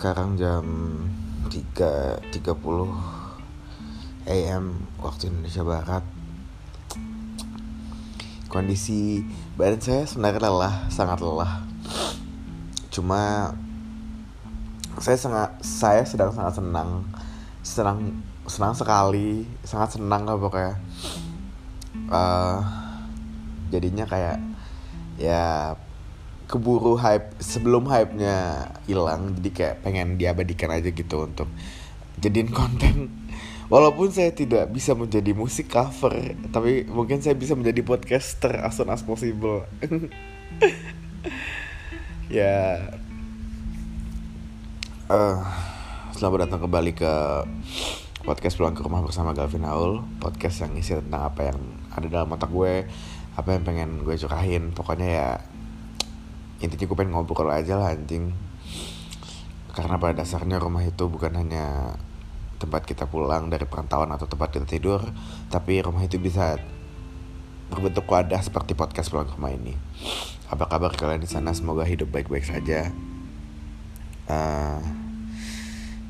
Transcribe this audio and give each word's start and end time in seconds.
Sekarang 0.00 0.32
jam 0.32 0.64
3.30 1.52 2.32
AM 4.32 4.64
waktu 4.96 5.28
Indonesia 5.28 5.60
Barat. 5.60 6.00
Kondisi 8.48 9.20
badan 9.60 9.76
saya 9.84 10.08
sebenarnya 10.08 10.48
lelah, 10.48 10.88
sangat 10.88 11.20
lelah. 11.20 11.68
Cuma 12.88 13.52
saya 14.96 15.20
sangat 15.20 15.60
saya 15.60 16.00
sedang 16.08 16.32
sangat 16.32 16.56
senang. 16.56 17.04
Senang 17.60 18.24
senang 18.48 18.72
sekali 18.72 19.44
sangat 19.68 20.00
senang 20.00 20.24
lah 20.24 20.40
pokoknya. 20.40 20.80
Uh, 22.08 22.56
jadinya 23.68 24.08
kayak 24.08 24.40
ya 25.20 25.76
keburu 26.50 26.98
hype 26.98 27.38
sebelum 27.38 27.86
hype 27.86 28.10
nya 28.18 28.66
hilang 28.90 29.38
jadi 29.38 29.50
kayak 29.54 29.76
pengen 29.86 30.18
diabadikan 30.18 30.74
aja 30.74 30.90
gitu 30.90 31.30
untuk 31.30 31.46
jadiin 32.18 32.50
konten. 32.58 33.14
Walaupun 33.70 34.10
saya 34.10 34.34
tidak 34.34 34.66
bisa 34.74 34.98
menjadi 34.98 35.30
musik 35.30 35.70
cover 35.70 36.34
tapi 36.50 36.90
mungkin 36.90 37.22
saya 37.22 37.38
bisa 37.38 37.54
menjadi 37.54 37.86
podcaster 37.86 38.58
as 38.66 38.74
soon 38.74 38.90
as 38.90 39.06
possible. 39.06 39.62
Ya. 42.30 42.78
Uh, 45.10 45.42
selamat 46.14 46.46
datang 46.46 46.62
kembali 46.62 46.94
ke 46.94 47.12
podcast 48.22 48.54
pulang 48.54 48.78
ke 48.78 48.86
rumah 48.86 49.02
bersama 49.02 49.34
Galvin 49.34 49.66
Aul 49.66 50.06
podcast 50.22 50.62
yang 50.62 50.78
isi 50.78 50.94
tentang 50.94 51.26
apa 51.26 51.50
yang 51.50 51.58
ada 51.90 52.06
dalam 52.06 52.30
otak 52.30 52.54
gue 52.54 52.86
apa 53.34 53.48
yang 53.50 53.66
pengen 53.66 54.06
gue 54.06 54.14
curahin. 54.14 54.70
Pokoknya 54.70 55.08
ya 55.10 55.28
intinya 56.60 56.84
gue 56.86 56.96
pengen 56.96 57.12
ngobrol 57.16 57.50
aja 57.52 57.76
lah 57.80 57.92
anjing. 57.92 58.32
Karena 59.72 59.96
pada 59.96 60.20
dasarnya 60.20 60.60
rumah 60.60 60.84
itu 60.84 61.08
bukan 61.08 61.32
hanya 61.40 61.96
tempat 62.60 62.84
kita 62.84 63.08
pulang 63.08 63.48
dari 63.48 63.64
perantauan 63.64 64.12
atau 64.12 64.28
tempat 64.28 64.52
kita 64.52 64.68
tidur 64.68 65.00
tapi 65.48 65.80
rumah 65.80 66.04
itu 66.04 66.20
bisa 66.20 66.60
berbentuk 67.72 68.04
wadah 68.04 68.44
seperti 68.44 68.76
podcast 68.76 69.08
pulang 69.08 69.30
rumah 69.32 69.54
ini. 69.54 69.72
Apa 70.52 70.68
kabar 70.68 70.92
kalian 70.92 71.24
di 71.24 71.30
sana? 71.30 71.56
Semoga 71.56 71.86
hidup 71.86 72.12
baik-baik 72.12 72.44
saja. 72.44 72.90
Uh, 74.26 74.82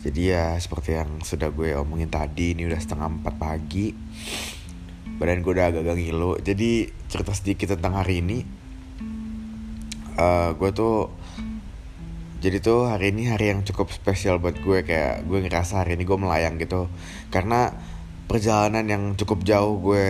jadi 0.01 0.21
ya 0.33 0.45
seperti 0.57 0.97
yang 0.97 1.21
sudah 1.21 1.53
gue 1.53 1.77
omongin 1.77 2.09
tadi 2.09 2.57
ini 2.57 2.65
udah 2.65 2.81
setengah 2.81 3.21
empat 3.21 3.35
pagi. 3.37 3.93
Badan 5.21 5.45
gue 5.45 5.53
udah 5.53 5.67
agak-agak 5.69 5.97
ngilu. 6.01 6.41
Jadi 6.41 6.89
cerita 7.13 7.37
sedikit 7.37 7.77
tentang 7.77 8.01
hari 8.01 8.25
ini 8.25 8.60
uh, 10.17 10.57
gue 10.57 10.71
tuh 10.73 11.13
jadi 12.41 12.57
tuh 12.65 12.89
hari 12.89 13.13
ini 13.13 13.29
hari 13.29 13.53
yang 13.53 13.61
cukup 13.69 13.93
spesial 13.93 14.41
buat 14.41 14.57
gue 14.57 14.81
kayak 14.81 15.29
gue 15.29 15.39
ngerasa 15.45 15.85
hari 15.85 16.01
ini 16.01 16.09
gue 16.09 16.17
melayang 16.17 16.57
gitu. 16.57 16.89
Karena 17.29 17.69
perjalanan 18.25 18.89
yang 18.89 19.03
cukup 19.13 19.45
jauh 19.45 19.77
gue 19.77 20.07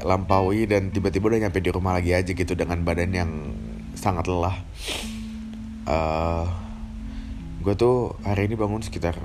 lampaui 0.00 0.64
dan 0.64 0.88
tiba-tiba 0.88 1.28
udah 1.28 1.40
nyampe 1.44 1.60
di 1.60 1.68
rumah 1.68 1.92
lagi 2.00 2.16
aja 2.16 2.32
gitu 2.32 2.56
dengan 2.56 2.80
badan 2.88 3.12
yang 3.12 3.30
sangat 3.92 4.24
lelah. 4.32 4.56
Uh, 5.84 6.48
gue 7.60 7.76
tuh 7.76 8.16
hari 8.24 8.48
ini 8.48 8.56
bangun 8.56 8.80
sekitar 8.80 9.20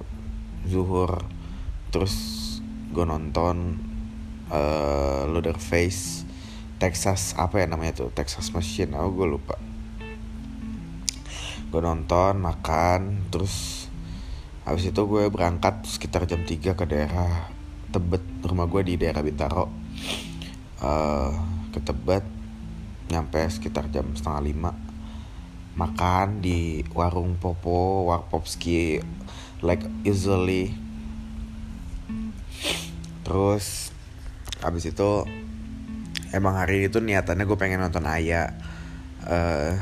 zuhur 0.67 1.23
terus 1.95 2.15
gue 2.91 3.07
nonton 3.07 3.79
uh, 4.51 5.55
Face 5.55 6.27
Texas 6.75 7.39
apa 7.39 7.63
ya 7.63 7.71
namanya 7.71 8.03
tuh? 8.03 8.11
Texas 8.11 8.51
Machine 8.51 8.91
oh 8.99 9.07
gue 9.15 9.39
lupa 9.39 9.68
gue 11.69 11.81
nonton 11.85 12.41
makan 12.41 13.29
terus 13.29 13.85
habis 14.65 14.89
itu 14.89 15.01
gue 15.05 15.29
berangkat 15.29 15.85
sekitar 15.85 16.25
jam 16.25 16.41
3 16.41 16.73
ke 16.73 16.85
daerah 16.85 17.49
Tebet. 17.89 18.21
Rumah 18.45 18.69
gue 18.69 18.81
di 18.85 18.93
daerah 19.01 19.25
Bintaro. 19.25 19.65
Uh, 20.79 21.33
ke 21.73 21.81
Tebet 21.81 22.21
nyampe 23.09 23.41
sekitar 23.49 23.89
jam 23.89 24.13
setengah 24.13 24.41
lima. 24.45 24.71
Makan 25.73 26.41
di 26.41 26.85
warung 26.93 27.37
Popo 27.37 28.05
Warpopski 28.09 29.01
like 29.65 29.83
usually 30.07 30.71
terus 33.27 33.91
habis 34.63 34.89
itu 34.89 35.27
emang 36.31 36.57
hari 36.57 36.87
itu 36.87 37.03
niatannya 37.03 37.43
gue 37.43 37.57
pengen 37.59 37.83
nonton 37.83 38.07
Ayah 38.07 38.55
uh, 39.27 39.75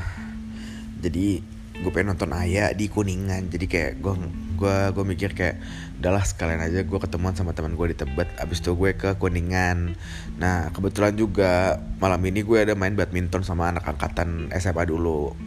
jadi 0.98 1.57
gue 1.82 1.92
pengen 1.94 2.18
nonton 2.18 2.34
Ayah 2.34 2.74
di 2.74 2.90
Kuningan. 2.90 3.54
Jadi 3.54 3.66
kayak 3.70 4.02
gue 4.02 4.14
gue 4.58 4.78
gue 4.94 5.04
mikir 5.06 5.38
kayak 5.38 5.62
udahlah 6.02 6.26
sekalian 6.26 6.62
aja 6.62 6.82
gue 6.82 7.00
ketemuan 7.02 7.38
sama 7.38 7.54
teman 7.54 7.78
gue 7.78 7.94
di 7.94 7.98
Tebet 7.98 8.30
abis 8.42 8.62
itu 8.62 8.74
gue 8.74 8.98
ke 8.98 9.14
Kuningan. 9.22 9.94
Nah 10.42 10.74
kebetulan 10.74 11.14
juga 11.14 11.78
malam 12.02 12.22
ini 12.26 12.42
gue 12.42 12.58
ada 12.58 12.74
main 12.74 12.98
badminton 12.98 13.46
sama 13.46 13.70
anak 13.70 13.86
angkatan 13.86 14.50
SMA 14.58 14.90
dulu. 14.90 15.38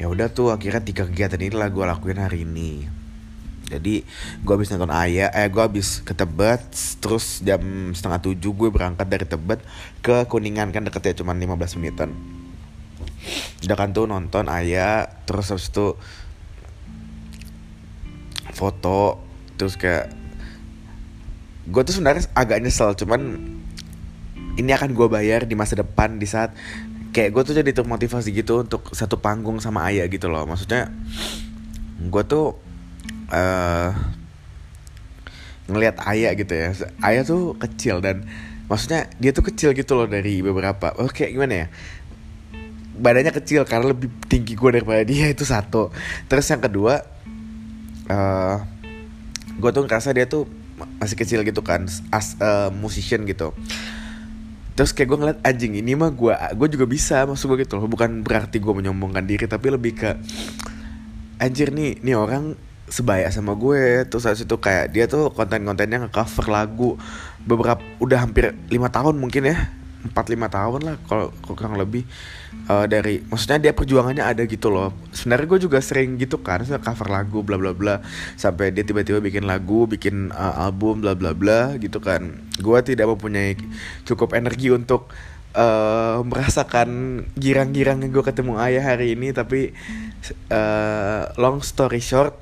Ya 0.00 0.10
udah 0.10 0.32
tuh 0.32 0.50
akhirnya 0.50 0.82
tiga 0.82 1.06
kegiatan 1.06 1.38
ini 1.38 1.54
lah 1.54 1.70
gue 1.70 1.84
lakuin 1.86 2.18
hari 2.18 2.42
ini. 2.42 2.90
Jadi 3.70 4.02
gue 4.42 4.52
habis 4.52 4.66
nonton 4.74 4.90
Ayah 4.90 5.30
eh 5.30 5.46
gue 5.46 5.62
habis 5.62 6.02
ke 6.02 6.10
Tebet 6.10 6.58
terus 6.98 7.38
jam 7.46 7.94
setengah 7.94 8.18
tujuh 8.18 8.50
gue 8.50 8.68
berangkat 8.74 9.06
dari 9.06 9.22
Tebet 9.22 9.62
ke 10.02 10.26
Kuningan. 10.26 10.74
Kan 10.74 10.82
deketnya 10.90 11.22
cuma 11.22 11.30
15 11.30 11.78
menitan 11.78 12.39
udah 13.66 13.76
kan 13.76 13.92
tuh 13.92 14.08
nonton 14.08 14.48
ayah 14.48 15.08
terus 15.28 15.52
habis 15.52 15.68
itu 15.68 15.94
foto 18.56 19.20
terus 19.60 19.76
kayak 19.76 20.12
gue 21.70 21.82
tuh 21.84 21.94
sebenarnya 21.94 22.26
agak 22.34 22.58
nyesel 22.64 22.96
cuman 22.96 23.36
ini 24.58 24.70
akan 24.74 24.92
gue 24.92 25.08
bayar 25.08 25.46
di 25.46 25.54
masa 25.54 25.78
depan 25.78 26.20
di 26.20 26.26
saat 26.26 26.52
kayak 27.10 27.30
gue 27.34 27.42
tuh 27.42 27.54
jadi 27.56 27.70
termotivasi 27.74 28.30
gitu 28.30 28.62
untuk 28.62 28.92
satu 28.94 29.18
panggung 29.18 29.58
sama 29.58 29.86
ayah 29.90 30.06
gitu 30.06 30.30
loh. 30.30 30.46
Maksudnya 30.46 30.90
gue 32.00 32.22
tuh 32.26 32.54
uh, 33.30 33.90
ngelihat 35.70 36.02
ayah 36.10 36.32
gitu 36.34 36.52
ya. 36.54 36.68
Ayah 37.02 37.22
tuh 37.26 37.58
kecil 37.58 38.02
dan 38.02 38.26
maksudnya 38.70 39.10
dia 39.18 39.34
tuh 39.34 39.46
kecil 39.50 39.74
gitu 39.74 39.98
loh 39.98 40.06
dari 40.06 40.42
beberapa. 40.42 40.94
Oke 41.02 41.30
gimana 41.30 41.66
ya 41.66 41.68
badannya 43.00 43.32
kecil 43.32 43.64
karena 43.64 43.96
lebih 43.96 44.12
tinggi 44.28 44.52
gue 44.52 44.70
daripada 44.76 45.02
dia 45.02 45.32
itu 45.32 45.42
satu. 45.48 45.88
Terus 46.28 46.46
yang 46.52 46.60
kedua 46.60 47.00
uh, 48.06 48.12
eh, 48.12 48.56
gue 49.56 49.70
tuh 49.72 49.82
ngerasa 49.88 50.12
dia 50.12 50.28
tuh 50.28 50.44
masih 51.00 51.16
kecil 51.16 51.40
gitu 51.44 51.64
kan 51.64 51.88
as 52.12 52.36
uh, 52.38 52.68
musician 52.68 53.24
gitu. 53.24 53.56
Terus 54.76 54.92
kayak 54.92 55.08
gue 55.08 55.18
ngeliat 55.18 55.38
anjing 55.44 55.76
ini 55.76 55.96
mah 55.96 56.12
gue 56.12 56.32
gue 56.32 56.68
juga 56.76 56.84
bisa. 56.84 57.24
Maksud 57.24 57.48
gue 57.48 57.64
gitu 57.64 57.80
loh 57.80 57.88
bukan 57.88 58.20
berarti 58.20 58.60
gue 58.60 58.72
menyombongkan 58.72 59.24
diri 59.24 59.48
tapi 59.48 59.72
lebih 59.72 59.92
ke 59.96 60.10
anjir 61.40 61.72
nih 61.72 62.00
nih 62.04 62.16
orang 62.16 62.52
sebaya 62.92 63.32
sama 63.32 63.56
gue. 63.56 64.04
Terus 64.08 64.28
saat 64.28 64.36
itu 64.36 64.56
kayak 64.60 64.92
dia 64.92 65.08
tuh 65.08 65.32
konten-kontennya 65.32 66.04
nge-cover 66.08 66.46
lagu 66.52 67.00
beberapa 67.48 67.80
udah 68.04 68.28
hampir 68.28 68.52
lima 68.68 68.92
tahun 68.92 69.16
mungkin 69.16 69.48
ya 69.48 69.79
empat 70.00 70.32
lima 70.32 70.48
tahun 70.48 70.80
lah 70.80 70.96
kalau 71.04 71.28
kurang 71.44 71.76
lebih 71.76 72.08
uh, 72.66 72.88
dari 72.88 73.20
maksudnya 73.28 73.70
dia 73.70 73.72
perjuangannya 73.76 74.24
ada 74.24 74.42
gitu 74.48 74.72
loh. 74.72 74.96
Sebenarnya 75.12 75.46
gue 75.46 75.60
juga 75.68 75.78
sering 75.84 76.16
gitu 76.16 76.40
kan 76.40 76.64
cover 76.64 77.08
lagu 77.12 77.44
bla 77.44 77.60
bla 77.60 77.76
bla 77.76 78.00
sampai 78.40 78.72
dia 78.72 78.84
tiba-tiba 78.84 79.20
bikin 79.20 79.44
lagu 79.44 79.84
bikin 79.84 80.32
uh, 80.32 80.64
album 80.66 81.04
bla 81.04 81.12
bla 81.12 81.36
bla 81.36 81.76
gitu 81.76 82.00
kan. 82.00 82.40
Gue 82.56 82.80
tidak 82.80 83.12
mempunyai 83.12 83.56
cukup 84.08 84.32
energi 84.32 84.72
untuk 84.72 85.12
uh, 85.54 86.22
merasakan 86.22 87.22
girang-girangnya 87.34 88.08
gue 88.10 88.24
ketemu 88.24 88.58
ayah 88.62 88.94
hari 88.94 89.18
ini 89.18 89.34
tapi 89.34 89.74
uh, 90.50 91.30
long 91.38 91.62
story 91.64 92.02
short 92.02 92.36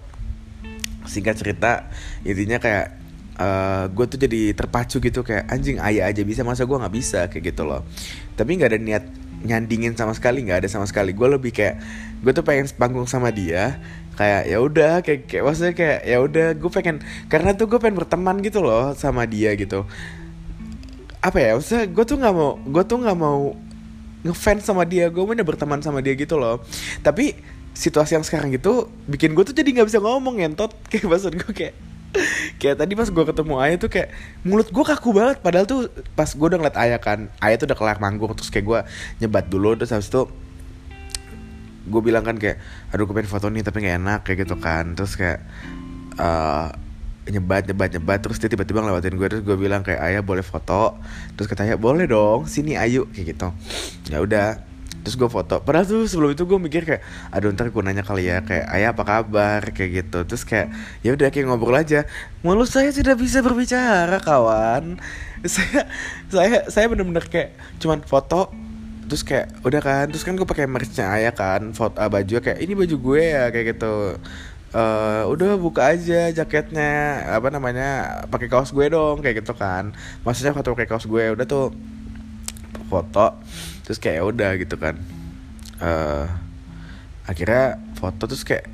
singkat 1.09 1.41
cerita 1.41 1.88
intinya 2.21 2.61
kayak 2.61 2.98
uh, 3.38 3.44
eh, 3.46 3.85
gue 3.94 4.05
tuh 4.11 4.19
jadi 4.19 4.43
terpacu 4.52 4.99
gitu 4.99 5.23
kayak 5.23 5.49
anjing 5.49 5.79
ayah 5.79 6.11
aja 6.11 6.23
bisa 6.26 6.43
masa 6.43 6.67
gue 6.67 6.76
nggak 6.76 6.94
bisa? 6.94 7.20
Kayak 7.31 7.55
gitu 7.55 7.62
loh. 7.64 7.87
Tapi 8.35 8.58
nggak 8.58 8.70
ada 8.75 8.81
niat 8.82 9.05
nyandingin 9.38 9.94
sama 9.94 10.12
sekali 10.19 10.43
nggak 10.44 10.67
ada 10.67 10.69
sama 10.69 10.85
sekali. 10.85 11.14
Gue 11.14 11.31
lebih 11.31 11.55
kayak 11.55 11.79
gue 12.20 12.32
tuh 12.35 12.43
pengen 12.43 12.67
panggung 12.75 13.06
sama 13.06 13.31
dia 13.31 13.79
kayak 14.19 14.50
ya 14.50 14.58
udah 14.58 14.93
kayak 15.06 15.31
kayak 15.31 15.43
maksudnya 15.46 15.75
kayak 15.79 15.99
ya 16.02 16.19
udah 16.19 16.46
gue 16.58 16.70
pengen 16.75 16.96
karena 17.31 17.55
tuh 17.55 17.70
gue 17.70 17.79
pengen 17.79 18.02
berteman 18.02 18.43
gitu 18.43 18.58
loh 18.67 18.90
sama 18.99 19.23
dia 19.31 19.55
gitu. 19.55 19.87
Apa 21.23 21.38
ya 21.38 21.50
maksudnya 21.55 21.87
gue 21.87 22.05
tuh 22.05 22.19
nggak 22.19 22.35
mau 22.35 22.58
gue 22.58 22.82
tuh 22.82 22.99
nggak 22.99 23.19
mau 23.19 23.55
ngefans 24.26 24.67
sama 24.67 24.82
dia 24.82 25.06
gue 25.06 25.23
mau 25.23 25.35
berteman 25.46 25.79
sama 25.79 26.02
dia 26.02 26.19
gitu 26.19 26.35
loh. 26.35 26.58
Tapi 27.06 27.38
situasi 27.79 28.19
yang 28.19 28.26
sekarang 28.26 28.50
gitu 28.50 28.90
bikin 29.06 29.38
gue 29.38 29.46
tuh 29.46 29.55
jadi 29.55 29.70
nggak 29.70 29.87
bisa 29.87 30.02
ngomong 30.02 30.43
ngentot. 30.43 30.75
Kayak 30.90 31.06
maksud 31.14 31.32
gue 31.38 31.52
kayak 31.55 31.88
kayak 32.59 32.76
tadi 32.81 32.93
pas 32.99 33.09
gue 33.09 33.25
ketemu 33.25 33.55
Ayah 33.59 33.76
tuh 33.81 33.91
kayak 33.91 34.09
mulut 34.43 34.69
gue 34.69 34.85
kaku 34.85 35.11
banget. 35.15 35.37
Padahal 35.41 35.67
tuh 35.67 35.88
pas 36.12 36.29
gue 36.29 36.47
udah 36.47 36.59
ngeliat 36.59 36.79
Ayah 36.79 37.00
kan 37.00 37.32
Ayah 37.41 37.56
tuh 37.56 37.67
udah 37.70 37.79
kelar 37.79 37.99
manggung. 37.99 38.32
Terus 38.37 38.50
kayak 38.53 38.67
gue 38.67 38.81
nyebat 39.25 39.49
dulu 39.49 39.75
terus 39.75 39.91
habis 39.94 40.11
itu 40.12 40.29
gue 41.88 42.00
bilang 42.05 42.20
kan 42.20 42.37
kayak 42.37 42.61
aduh 42.93 43.09
gue 43.09 43.15
pengen 43.17 43.32
foto 43.32 43.49
nih 43.49 43.65
tapi 43.65 43.81
nggak 43.81 43.97
enak 44.03 44.20
kayak 44.29 44.38
gitu 44.44 44.55
kan. 44.61 44.93
Terus 44.93 45.17
kayak 45.17 45.41
uh, 46.20 46.69
nyebat 47.26 47.65
nyebat 47.65 47.91
nyebat. 47.97 48.19
Terus 48.21 48.37
dia 48.37 48.53
tiba-tiba 48.53 48.85
ngelewatin 48.85 49.14
gue 49.17 49.26
terus 49.32 49.43
gue 49.43 49.56
bilang 49.56 49.81
kayak 49.81 50.05
ayah 50.05 50.21
boleh 50.21 50.44
foto? 50.44 51.00
Terus 51.35 51.49
katanya 51.49 51.81
boleh 51.81 52.05
dong 52.05 52.44
sini 52.44 52.76
ayo 52.76 53.09
kayak 53.11 53.26
gitu. 53.32 53.49
Ya 54.12 54.21
udah 54.21 54.68
terus 55.09 55.17
gue 55.17 55.31
foto. 55.33 55.65
Padahal 55.65 55.89
tuh 55.89 56.05
sebelum 56.05 56.37
itu 56.37 56.45
gue 56.45 56.61
mikir 56.61 56.85
kayak 56.85 57.01
aduh 57.33 57.49
ntar 57.57 57.73
gue 57.73 57.81
nanya 57.81 58.05
kali 58.05 58.29
ya 58.29 58.45
kayak 58.45 58.69
ayah 58.77 58.93
apa 58.93 59.09
kabar? 59.09 59.65
Kayak 59.73 60.05
gitu. 60.05 60.19
Terus 60.29 60.45
kayak 60.45 60.69
ya 61.01 61.17
udah 61.17 61.33
kayak 61.33 61.49
ngobrol 61.49 61.81
aja. 61.81 62.05
Mulut 62.45 62.69
saya 62.69 62.93
tidak 62.93 63.17
bisa 63.17 63.41
berbicara 63.41 64.21
kawan. 64.21 65.01
Saya 65.47 65.87
saya 66.27 66.67
saya 66.67 66.91
bener-bener 66.91 67.23
kayak 67.31 67.55
cuman 67.79 68.03
foto 68.03 68.51
terus 69.07 69.23
kayak 69.23 69.55
udah 69.63 69.79
kan? 69.79 70.11
Terus 70.11 70.27
kan 70.27 70.35
gue 70.35 70.43
pakai 70.43 70.67
merchnya 70.67 71.15
ayah 71.15 71.31
kan 71.31 71.71
foto 71.79 71.95
uh, 71.95 72.11
baju 72.11 72.43
kayak 72.43 72.59
ini 72.59 72.75
baju 72.75 72.97
gue 72.99 73.23
ya 73.23 73.45
kayak 73.55 73.79
gitu. 73.79 74.19
Uh, 74.75 75.31
udah 75.31 75.55
buka 75.57 75.95
aja 75.95 76.35
jaketnya 76.35 77.23
apa 77.39 77.55
namanya 77.55 78.21
pakai 78.29 78.51
kaos 78.51 78.75
gue 78.75 78.91
dong 78.91 79.23
kayak 79.23 79.47
gitu 79.47 79.55
kan. 79.55 79.95
Maksudnya 80.27 80.51
foto 80.51 80.75
pakai 80.75 80.91
kaos 80.91 81.07
gue. 81.07 81.25
Udah 81.31 81.47
tuh 81.47 81.71
foto 82.91 83.39
terus 83.88 83.96
kayak 83.96 84.20
ya 84.20 84.25
udah 84.29 84.50
gitu 84.61 84.76
kan. 84.76 85.00
Uh, 85.81 86.29
akhirnya 87.25 87.81
foto 87.96 88.29
terus 88.29 88.44
kayak 88.44 88.69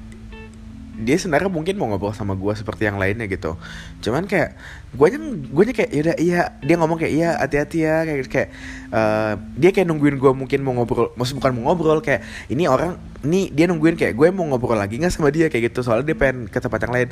dia 0.95 1.19
sebenarnya 1.19 1.51
mungkin 1.51 1.75
mau 1.75 1.91
ngobrol 1.91 2.15
sama 2.15 2.39
gue 2.39 2.55
seperti 2.55 2.87
yang 2.87 3.03
lainnya 3.03 3.27
gitu. 3.27 3.59
Cuman 3.99 4.31
kayak 4.31 4.55
gue 4.95 5.07
nya 5.11 5.19
gue 5.27 5.63
nya 5.67 5.75
kayak 5.75 5.91
yaudah 5.91 6.17
iya. 6.23 6.43
Dia 6.63 6.75
ngomong 6.79 6.99
kayak 7.03 7.13
iya 7.15 7.31
hati-hati 7.35 7.79
ya 7.83 7.97
kayak 8.07 8.31
kayak 8.31 8.49
uh, 8.95 9.35
dia 9.59 9.71
kayak 9.75 9.91
nungguin 9.91 10.23
gue 10.23 10.33
mungkin 10.35 10.63
mau 10.63 10.71
ngobrol 10.79 11.11
maksud 11.19 11.35
bukan 11.43 11.51
mau 11.59 11.75
ngobrol 11.75 11.99
kayak 11.99 12.23
ini 12.47 12.71
orang 12.71 12.95
nih 13.27 13.51
dia 13.51 13.67
nungguin 13.67 13.99
kayak 13.99 14.15
gue 14.15 14.29
mau 14.31 14.47
ngobrol 14.47 14.79
lagi 14.79 15.03
nggak 15.03 15.11
sama 15.11 15.35
dia 15.35 15.51
kayak 15.51 15.75
gitu. 15.75 15.83
Soalnya 15.83 16.15
dia 16.15 16.17
pengen 16.19 16.47
ke 16.47 16.59
tempat 16.63 16.79
yang 16.87 16.95
lain. 16.95 17.09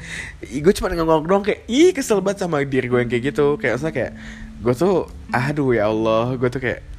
Gue 0.63 0.73
cuma 0.79 0.87
ngomong 0.95 1.27
doang 1.27 1.43
kayak 1.43 1.67
ih 1.67 1.91
kesel 1.91 2.23
banget 2.23 2.47
sama 2.47 2.63
diri 2.63 2.87
gue 2.87 3.03
yang 3.03 3.11
kayak 3.11 3.35
gitu. 3.35 3.59
Kayak 3.59 3.83
maksudnya 3.83 3.95
kayak 3.95 4.13
gue 4.63 4.75
tuh 4.79 5.11
aduh 5.35 5.71
ya 5.75 5.91
Allah. 5.91 6.39
Gue 6.39 6.51
tuh 6.55 6.63
kayak 6.63 6.92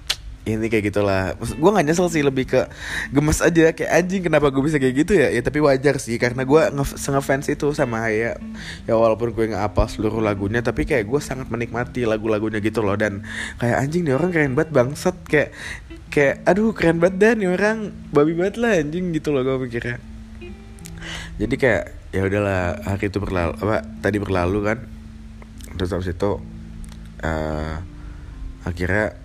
ini 0.44 0.68
kayak 0.68 0.92
gitulah. 0.92 1.34
Gue 1.40 1.70
gak 1.72 1.86
nyesel 1.88 2.08
sih 2.12 2.24
lebih 2.24 2.46
ke 2.52 2.68
gemes 3.16 3.40
aja 3.40 3.72
kayak 3.72 3.92
anjing 3.92 4.22
kenapa 4.28 4.52
gue 4.52 4.64
bisa 4.64 4.78
kayak 4.78 4.96
gitu 5.06 5.14
ya? 5.16 5.32
Ya 5.32 5.42
tapi 5.44 5.64
wajar 5.64 6.00
sih 6.00 6.20
karena 6.20 6.44
gue 6.44 6.62
nge 6.76 7.22
fans 7.24 7.48
itu 7.48 7.72
sama 7.72 8.12
ya 8.12 8.36
ya 8.84 8.94
walaupun 8.94 9.32
gue 9.32 9.56
nggak 9.56 9.64
apa 9.72 9.88
seluruh 9.88 10.20
lagunya 10.20 10.60
tapi 10.60 10.84
kayak 10.84 11.08
gue 11.08 11.20
sangat 11.24 11.48
menikmati 11.48 12.04
lagu-lagunya 12.04 12.60
gitu 12.60 12.84
loh. 12.84 13.00
Dan 13.00 13.24
kayak 13.60 13.78
anjing 13.88 14.04
nih 14.04 14.16
orang 14.20 14.30
keren 14.36 14.54
banget 14.56 14.72
bangsat. 14.76 15.16
Kayak 15.26 15.56
kayak 16.12 16.44
aduh 16.46 16.76
keren 16.76 17.00
banget 17.00 17.16
dan 17.18 17.36
nih 17.40 17.50
orang 17.50 17.96
babi 18.12 18.38
banget 18.38 18.56
lah 18.62 18.78
anjing 18.78 19.10
gitu 19.18 19.34
loh 19.34 19.42
gue 19.42 19.66
pikirnya 19.66 20.14
jadi 21.42 21.56
kayak 21.58 21.84
ya 22.14 22.22
udahlah 22.30 22.78
hari 22.86 23.10
itu 23.10 23.18
berlalu 23.18 23.54
apa 23.58 23.78
tadi 24.06 24.18
berlalu 24.22 24.60
kan. 24.62 24.78
Terus 25.74 25.90
habis 25.90 26.14
itu 26.14 26.32
uh, 27.26 27.76
akhirnya 28.62 29.18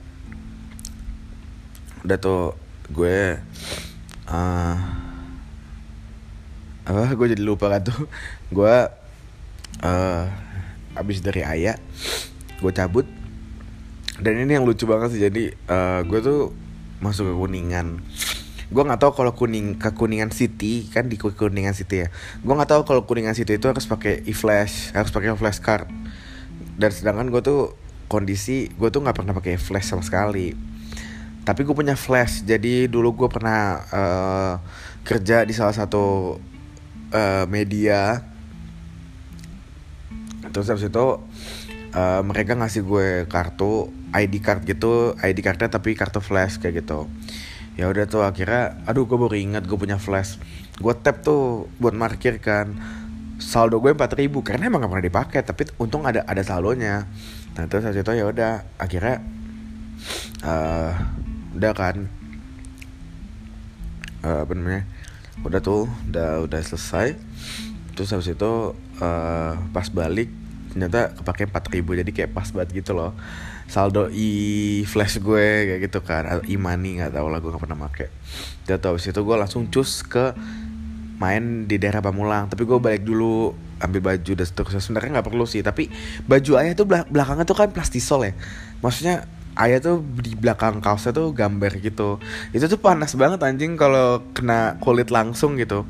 udah 2.05 2.19
tuh 2.19 2.55
gue 2.89 3.37
uh, 4.29 4.77
apa 6.89 7.12
gue 7.12 7.27
jadi 7.37 7.43
lupa 7.45 7.69
kan 7.69 7.85
tuh. 7.85 8.09
Gue 8.56 8.75
uh, 9.85 10.25
abis 10.97 11.21
dari 11.21 11.45
ayah 11.45 11.77
gue 12.59 12.73
cabut. 12.73 13.05
Dan 14.19 14.41
ini 14.41 14.56
yang 14.56 14.67
lucu 14.67 14.89
banget 14.89 15.15
sih 15.15 15.21
jadi 15.21 15.53
uh, 15.69 16.00
gue 16.03 16.19
tuh 16.25 16.56
masuk 17.05 17.29
ke 17.29 17.35
kuningan. 17.37 18.00
Gue 18.73 18.83
nggak 18.89 19.05
tahu 19.05 19.12
kalau 19.15 19.37
kuning 19.37 19.77
ke 19.77 19.93
kuningan 19.93 20.33
city 20.33 20.89
kan 20.89 21.12
di 21.12 21.21
kuningan 21.21 21.77
city 21.77 22.05
ya. 22.05 22.09
Gue 22.41 22.56
nggak 22.56 22.73
tahu 22.73 22.83
kalau 22.89 23.05
kuningan 23.05 23.37
city 23.37 23.61
itu 23.61 23.69
harus 23.69 23.85
pakai 23.85 24.25
e 24.25 24.33
flash 24.33 24.91
harus 24.97 25.12
pakai 25.12 25.37
flash 25.37 25.61
card. 25.61 25.87
Dan 26.81 26.89
sedangkan 26.89 27.29
gue 27.29 27.45
tuh 27.45 27.77
kondisi 28.09 28.73
gue 28.75 28.89
tuh 28.89 29.05
nggak 29.05 29.23
pernah 29.23 29.37
pakai 29.37 29.61
flash 29.61 29.93
sama 29.93 30.00
sekali 30.00 30.68
tapi 31.49 31.65
gue 31.65 31.73
punya 31.73 31.97
flash. 31.97 32.45
Jadi 32.45 32.93
dulu 32.93 33.25
gue 33.25 33.29
pernah 33.33 33.81
uh, 33.89 34.55
kerja 35.00 35.49
di 35.49 35.56
salah 35.56 35.73
satu 35.73 36.37
uh, 37.09 37.45
media. 37.49 38.21
Terus 40.53 40.69
habis 40.69 40.93
itu 40.93 41.06
uh, 41.97 42.21
mereka 42.21 42.53
ngasih 42.53 42.85
gue 42.85 43.09
kartu 43.33 43.89
ID 44.12 44.45
card 44.45 44.69
gitu. 44.69 45.17
ID 45.17 45.41
cardnya 45.41 45.73
tapi 45.73 45.97
kartu 45.97 46.21
flash 46.21 46.61
kayak 46.61 46.85
gitu. 46.85 47.09
Ya 47.81 47.89
udah 47.89 48.05
tuh 48.05 48.29
akhirnya 48.29 48.85
aduh 48.85 49.09
gue 49.09 49.17
baru 49.17 49.33
ingat 49.33 49.65
gue 49.65 49.79
punya 49.81 49.97
flash. 49.97 50.37
Gue 50.77 50.93
tap 51.00 51.25
tuh 51.25 51.73
buat 51.81 51.97
markir 51.97 52.45
kan. 52.45 52.77
Saldo 53.41 53.81
gue 53.81 53.97
empat 53.97 54.21
ribu 54.21 54.45
karena 54.45 54.69
emang 54.69 54.85
gak 54.85 54.93
pernah 54.93 55.06
dipakai 55.09 55.41
tapi 55.49 55.65
untung 55.81 56.05
ada 56.05 56.29
ada 56.29 56.45
saldonya. 56.45 57.09
Nah 57.56 57.65
terus 57.73 57.89
habis 57.89 58.05
itu 58.05 58.12
ya 58.12 58.29
udah 58.29 58.69
akhirnya 58.77 59.23
uh, 60.45 60.93
udah 61.58 61.72
kan? 61.75 62.06
Uh, 64.22 64.46
apa 64.46 64.52
namanya? 64.55 64.82
Udah 65.43 65.58
tuh 65.58 65.90
udah 66.06 66.46
udah 66.46 66.60
selesai. 66.62 67.19
Terus 67.99 68.14
habis 68.14 68.31
itu 68.31 68.52
uh, 69.02 69.52
pas 69.75 69.87
balik 69.90 70.31
ternyata 70.70 71.10
kepake 71.19 71.50
empat 71.50 71.64
ribu 71.75 71.99
jadi 71.99 72.10
kayak 72.14 72.31
pas 72.31 72.46
banget 72.55 72.87
gitu 72.87 72.94
loh. 72.94 73.10
Saldo 73.69 74.08
i 74.08 74.81
flash 74.87 75.19
gue 75.19 75.46
kayak 75.66 75.81
gitu 75.90 76.00
kan. 76.06 76.25
Atau 76.31 76.46
i 76.46 76.55
money 76.55 77.02
nggak 77.02 77.19
tahu 77.19 77.26
lah 77.26 77.43
gue 77.43 77.50
gak 77.50 77.62
pernah 77.66 77.78
make. 77.78 78.06
Tuh 78.64 78.78
habis 78.78 79.11
itu 79.11 79.20
gue 79.20 79.37
langsung 79.37 79.66
cus 79.69 80.06
ke 80.06 80.32
main 81.19 81.66
di 81.66 81.76
daerah 81.76 81.99
Pamulang. 81.99 82.46
Tapi 82.46 82.62
gue 82.62 82.78
balik 82.78 83.02
dulu 83.02 83.52
ambil 83.82 84.14
baju 84.14 84.32
dan 84.38 84.46
seterusnya. 84.46 84.78
Sebenarnya 84.78 85.19
nggak 85.19 85.26
perlu 85.26 85.44
sih 85.44 85.61
tapi 85.66 85.90
baju 86.25 86.52
ayah 86.62 86.78
tuh 86.78 86.87
belakangnya 86.87 87.44
tuh 87.44 87.58
kan 87.58 87.69
plastisol 87.75 88.25
ya. 88.25 88.32
Maksudnya 88.78 89.26
ayah 89.58 89.82
tuh 89.82 90.00
di 90.22 90.38
belakang 90.38 90.78
kaosnya 90.78 91.10
tuh 91.10 91.34
gambar 91.34 91.82
gitu. 91.82 92.22
Itu 92.55 92.70
tuh 92.70 92.78
panas 92.78 93.12
banget 93.19 93.43
anjing 93.43 93.75
kalau 93.75 94.22
kena 94.32 94.78
kulit 94.78 95.10
langsung 95.10 95.58
gitu. 95.58 95.82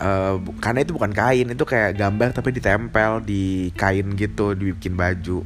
Uh, 0.00 0.40
karena 0.64 0.80
itu 0.80 0.96
bukan 0.96 1.12
kain 1.12 1.44
itu 1.52 1.64
kayak 1.68 1.92
gambar 1.92 2.32
tapi 2.32 2.56
ditempel 2.56 3.20
di 3.20 3.68
kain 3.76 4.16
gitu 4.16 4.52
dibikin 4.56 4.96
baju. 4.96 5.44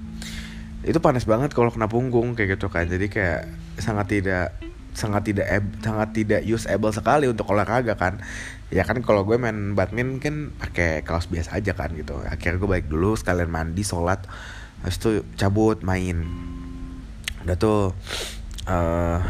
Itu 0.85 0.99
panas 1.01 1.25
banget 1.27 1.55
kalau 1.55 1.71
kena 1.71 1.87
punggung 1.87 2.35
kayak 2.35 2.59
gitu 2.59 2.67
kan. 2.71 2.87
Jadi 2.91 3.07
kayak 3.11 3.51
sangat 3.79 4.07
tidak 4.11 4.55
sangat 4.95 5.27
tidak 5.27 5.47
sangat 5.83 6.09
tidak 6.15 6.41
usable 6.47 6.95
sekali 6.95 7.27
untuk 7.27 7.51
olahraga 7.51 7.99
kan. 7.99 8.23
Ya 8.71 8.87
kan 8.87 8.99
kalau 9.03 9.27
gue 9.27 9.39
main 9.39 9.75
badminton 9.75 10.19
kan 10.23 10.35
pakai 10.59 11.03
kaos 11.03 11.27
biasa 11.27 11.59
aja 11.59 11.75
kan 11.75 11.91
gitu. 11.95 12.19
Akhirnya 12.27 12.59
gue 12.59 12.71
balik 12.71 12.87
dulu 12.91 13.19
sekalian 13.19 13.51
mandi 13.51 13.83
sholat. 13.83 14.23
Habis 14.87 14.99
itu 15.03 15.11
cabut 15.35 15.83
main 15.83 16.23
udah 17.45 17.57
tuh 17.61 17.93
uh, 18.65 19.21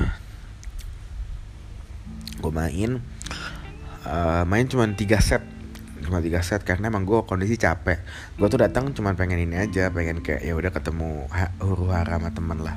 gue 2.38 2.52
main 2.54 3.02
uh, 4.06 4.42
main 4.46 4.66
cuma 4.70 4.86
tiga 4.94 5.18
set. 5.18 5.42
Cuma 6.04 6.20
tiga 6.20 6.44
set 6.44 6.62
karena 6.68 6.92
emang 6.92 7.08
gue 7.08 7.24
kondisi 7.24 7.56
capek. 7.56 8.04
Gue 8.36 8.48
tuh 8.52 8.60
datang 8.60 8.92
cuma 8.92 9.16
pengen 9.16 9.40
ini 9.40 9.56
aja 9.56 9.88
pengen 9.88 10.20
kayak 10.20 10.44
ya 10.44 10.52
udah 10.52 10.70
ketemu 10.70 11.26
huru 11.58 11.90
hara 11.90 12.20
sama 12.20 12.30
temen 12.30 12.58
lah. 12.60 12.76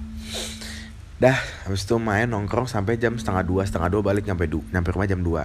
Dah 1.20 1.38
habis 1.68 1.84
itu 1.84 1.98
main 2.00 2.30
nongkrong 2.30 2.70
sampai 2.70 2.96
jam 2.96 3.18
setengah 3.20 3.44
dua 3.44 3.66
setengah 3.66 3.90
dua 3.90 4.02
balik 4.06 4.24
nyampe 4.26 4.48
du 4.48 4.64
nyampe 4.72 4.90
rumah 4.96 5.10
jam 5.10 5.20
dua. 5.20 5.44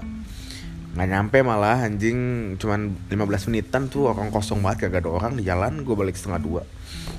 Nggak 0.93 1.09
nyampe 1.09 1.39
malah 1.41 1.89
anjing 1.89 2.53
cuman 2.61 2.93
15 3.09 3.49
menitan 3.49 3.89
tuh 3.89 4.13
orang 4.13 4.29
kosong 4.29 4.61
banget 4.61 4.93
gak 4.93 5.09
ada 5.09 5.09
orang 5.09 5.41
di 5.41 5.43
jalan 5.49 5.81
gue 5.83 5.97
balik 5.97 6.15
setengah 6.15 6.41
dua. 6.41 6.63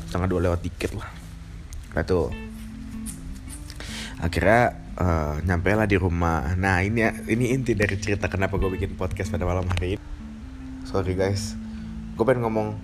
Setengah 0.08 0.30
dua 0.30 0.40
lewat 0.48 0.62
tiket 0.62 0.94
lah. 0.94 1.10
Nah 1.98 2.06
tuh 2.06 2.53
akhirnya 4.24 4.80
uh, 4.96 5.36
nyampe 5.44 5.76
lah 5.76 5.84
di 5.84 6.00
rumah. 6.00 6.56
Nah 6.56 6.80
ini 6.80 7.04
ini 7.28 7.52
inti 7.52 7.76
dari 7.76 8.00
cerita 8.00 8.32
kenapa 8.32 8.56
gue 8.56 8.72
bikin 8.72 8.96
podcast 8.96 9.36
pada 9.36 9.44
malam 9.44 9.68
hari 9.68 10.00
ini. 10.00 10.04
Sorry 10.88 11.14
guys. 11.14 11.60
Gue 12.16 12.24
pengen 12.24 12.48
ngomong 12.48 12.80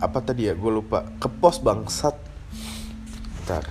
apa 0.00 0.18
tadi 0.24 0.48
ya? 0.48 0.56
Gue 0.56 0.80
lupa. 0.80 1.04
Ke 1.20 1.28
pos 1.28 1.60
bangsat. 1.60 2.16
Ntar 3.44 3.68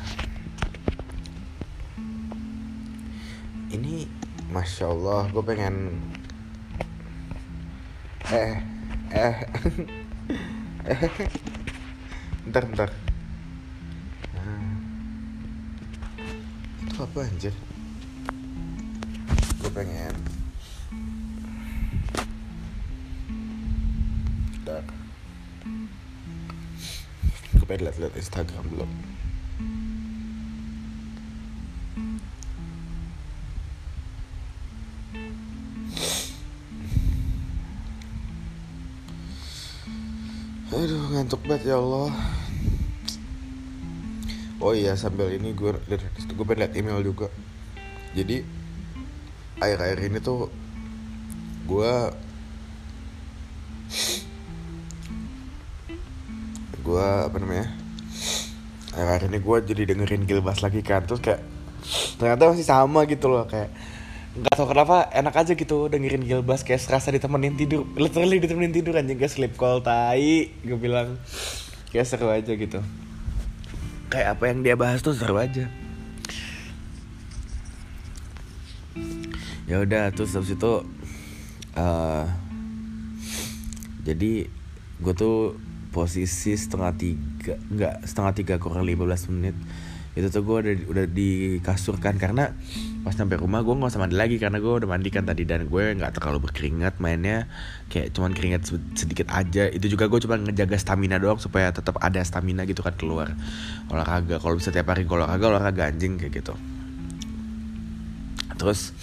ini 3.74 4.06
masya 4.54 4.94
allah 4.94 5.26
gue 5.34 5.42
pengen 5.42 5.98
eh 8.30 8.62
eh 9.10 9.36
eh 10.94 11.10
ntar 12.46 12.70
ntar 12.70 12.90
apa 17.14 17.30
anjir? 17.30 17.54
Gue 19.62 19.70
pengen 19.70 20.18
Bentar. 24.58 24.82
gue 27.54 27.66
pengen 27.70 27.86
liat 27.86 27.98
liat 28.02 28.18
Instagram 28.18 28.66
belum 28.74 28.90
Aduh 40.74 41.14
ngantuk 41.14 41.46
banget 41.46 41.70
ya 41.70 41.78
Allah 41.78 42.10
oh 44.64 44.72
iya 44.72 44.96
sambil 44.96 45.28
ini 45.28 45.52
gue 45.52 45.76
gue 45.76 46.46
pengen 46.48 46.64
liat 46.64 46.74
email 46.80 47.04
juga. 47.04 47.28
Jadi 48.16 48.48
akhir-akhir 49.60 50.00
ini 50.08 50.20
tuh 50.24 50.48
gue 51.68 51.92
gue 56.84 57.08
apa 57.28 57.38
namanya 57.44 57.68
akhir-akhir 58.96 59.24
ini 59.28 59.40
gue 59.44 59.58
jadi 59.68 59.82
dengerin 59.92 60.24
Gilbas 60.24 60.64
lagi 60.64 60.80
kan. 60.80 61.04
Terus 61.04 61.20
kayak 61.20 61.44
ternyata 62.16 62.56
masih 62.56 62.64
sama 62.64 63.04
gitu 63.04 63.28
loh 63.28 63.44
kayak 63.44 63.68
nggak 64.34 64.56
tau 64.56 64.66
kenapa 64.66 65.12
enak 65.12 65.36
aja 65.36 65.54
gitu 65.54 65.92
dengerin 65.92 66.24
Gilbas 66.24 66.64
kayak 66.64 66.80
serasa 66.80 67.12
ditemenin 67.12 67.60
tidur 67.60 67.84
literally 68.00 68.40
ditemenin 68.40 68.72
tidur 68.72 68.96
anjing 68.96 69.20
kayak 69.20 69.30
sleep 69.36 69.54
call 69.60 69.84
tai 69.84 70.56
gue 70.64 70.80
bilang. 70.80 71.20
Kayak 71.94 72.10
seru 72.10 72.26
aja 72.34 72.50
gitu 72.58 72.82
kayak 74.14 74.38
apa 74.38 74.44
yang 74.54 74.62
dia 74.62 74.78
bahas 74.78 75.02
tuh 75.02 75.18
seru 75.18 75.42
aja. 75.42 75.66
Ya 79.66 79.82
udah 79.82 80.14
terus 80.14 80.38
habis 80.38 80.54
itu 80.54 80.74
uh, 81.74 82.26
jadi 84.06 84.46
gue 85.02 85.14
tuh 85.18 85.58
posisi 85.90 86.54
setengah 86.54 86.94
tiga 86.94 87.58
nggak 87.74 88.06
setengah 88.06 88.34
tiga 88.38 88.56
kurang 88.62 88.86
15 88.86 89.34
menit. 89.34 89.58
Itu 90.14 90.30
tuh 90.30 90.46
gue 90.46 90.58
udah 90.62 90.74
udah 90.94 91.06
di 91.10 91.58
karena 92.22 92.54
pas 93.04 93.12
sampai 93.12 93.36
rumah 93.36 93.60
gue 93.60 93.76
nggak 93.76 93.92
usah 93.92 94.00
mandi 94.00 94.16
lagi 94.16 94.40
karena 94.40 94.64
gue 94.64 94.74
udah 94.80 94.88
mandi 94.88 95.12
kan 95.12 95.28
tadi 95.28 95.44
dan 95.44 95.68
gue 95.68 95.84
nggak 96.00 96.16
terlalu 96.16 96.48
berkeringat 96.48 97.04
mainnya. 97.04 97.52
Kayak 97.92 98.16
cuman 98.16 98.32
keringat 98.32 98.64
sedikit 98.96 99.28
aja. 99.36 99.68
Itu 99.68 99.92
juga 99.92 100.08
gue 100.08 100.24
cuma 100.24 100.40
ngejaga 100.40 100.80
stamina 100.80 101.20
doang 101.20 101.36
supaya 101.36 101.68
tetap 101.76 102.00
ada 102.00 102.24
stamina 102.24 102.64
gitu 102.64 102.80
kan 102.80 102.96
keluar. 102.96 103.36
Olahraga 103.92 104.40
kalau 104.40 104.56
bisa 104.56 104.72
tiap 104.72 104.88
hari 104.88 105.04
olahraga 105.04 105.52
olahraga 105.52 105.92
anjing 105.92 106.16
kayak 106.16 106.40
gitu. 106.40 106.56
Terus 108.56 108.96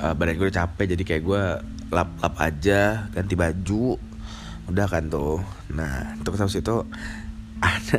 uh, 0.00 0.16
badan 0.16 0.40
gue 0.40 0.48
udah 0.48 0.56
capek 0.64 0.96
jadi 0.96 1.02
kayak 1.04 1.22
gue 1.28 1.42
lap 1.92 2.10
lap 2.24 2.34
aja 2.40 3.12
ganti 3.12 3.36
baju. 3.36 4.00
Udah 4.72 4.88
kan 4.88 5.12
tuh. 5.12 5.44
Nah 5.76 6.16
terus 6.24 6.40
habis 6.40 6.56
itu 6.56 6.76
ada 7.60 7.98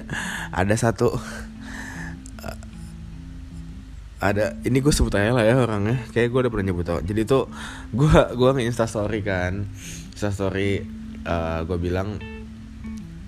ada 0.50 0.76
satu 0.76 1.14
ada 4.18 4.58
ini 4.66 4.82
gue 4.82 4.90
sebut 4.90 5.14
aja 5.14 5.30
lah 5.30 5.46
ya 5.46 5.56
orangnya. 5.62 6.02
Kayak 6.10 6.34
gue 6.34 6.40
udah 6.46 6.52
pernah 6.52 6.66
nyebut 6.74 6.86
tau. 6.86 7.00
Jadi 7.02 7.22
tuh 7.24 7.46
gue 7.94 8.12
gue 8.34 8.50
nge 8.58 8.64
insta 8.66 8.86
story 8.90 9.22
kan. 9.22 9.70
Insta 10.14 10.34
story 10.34 10.82
uh, 11.26 11.62
gue 11.66 11.78
bilang 11.78 12.18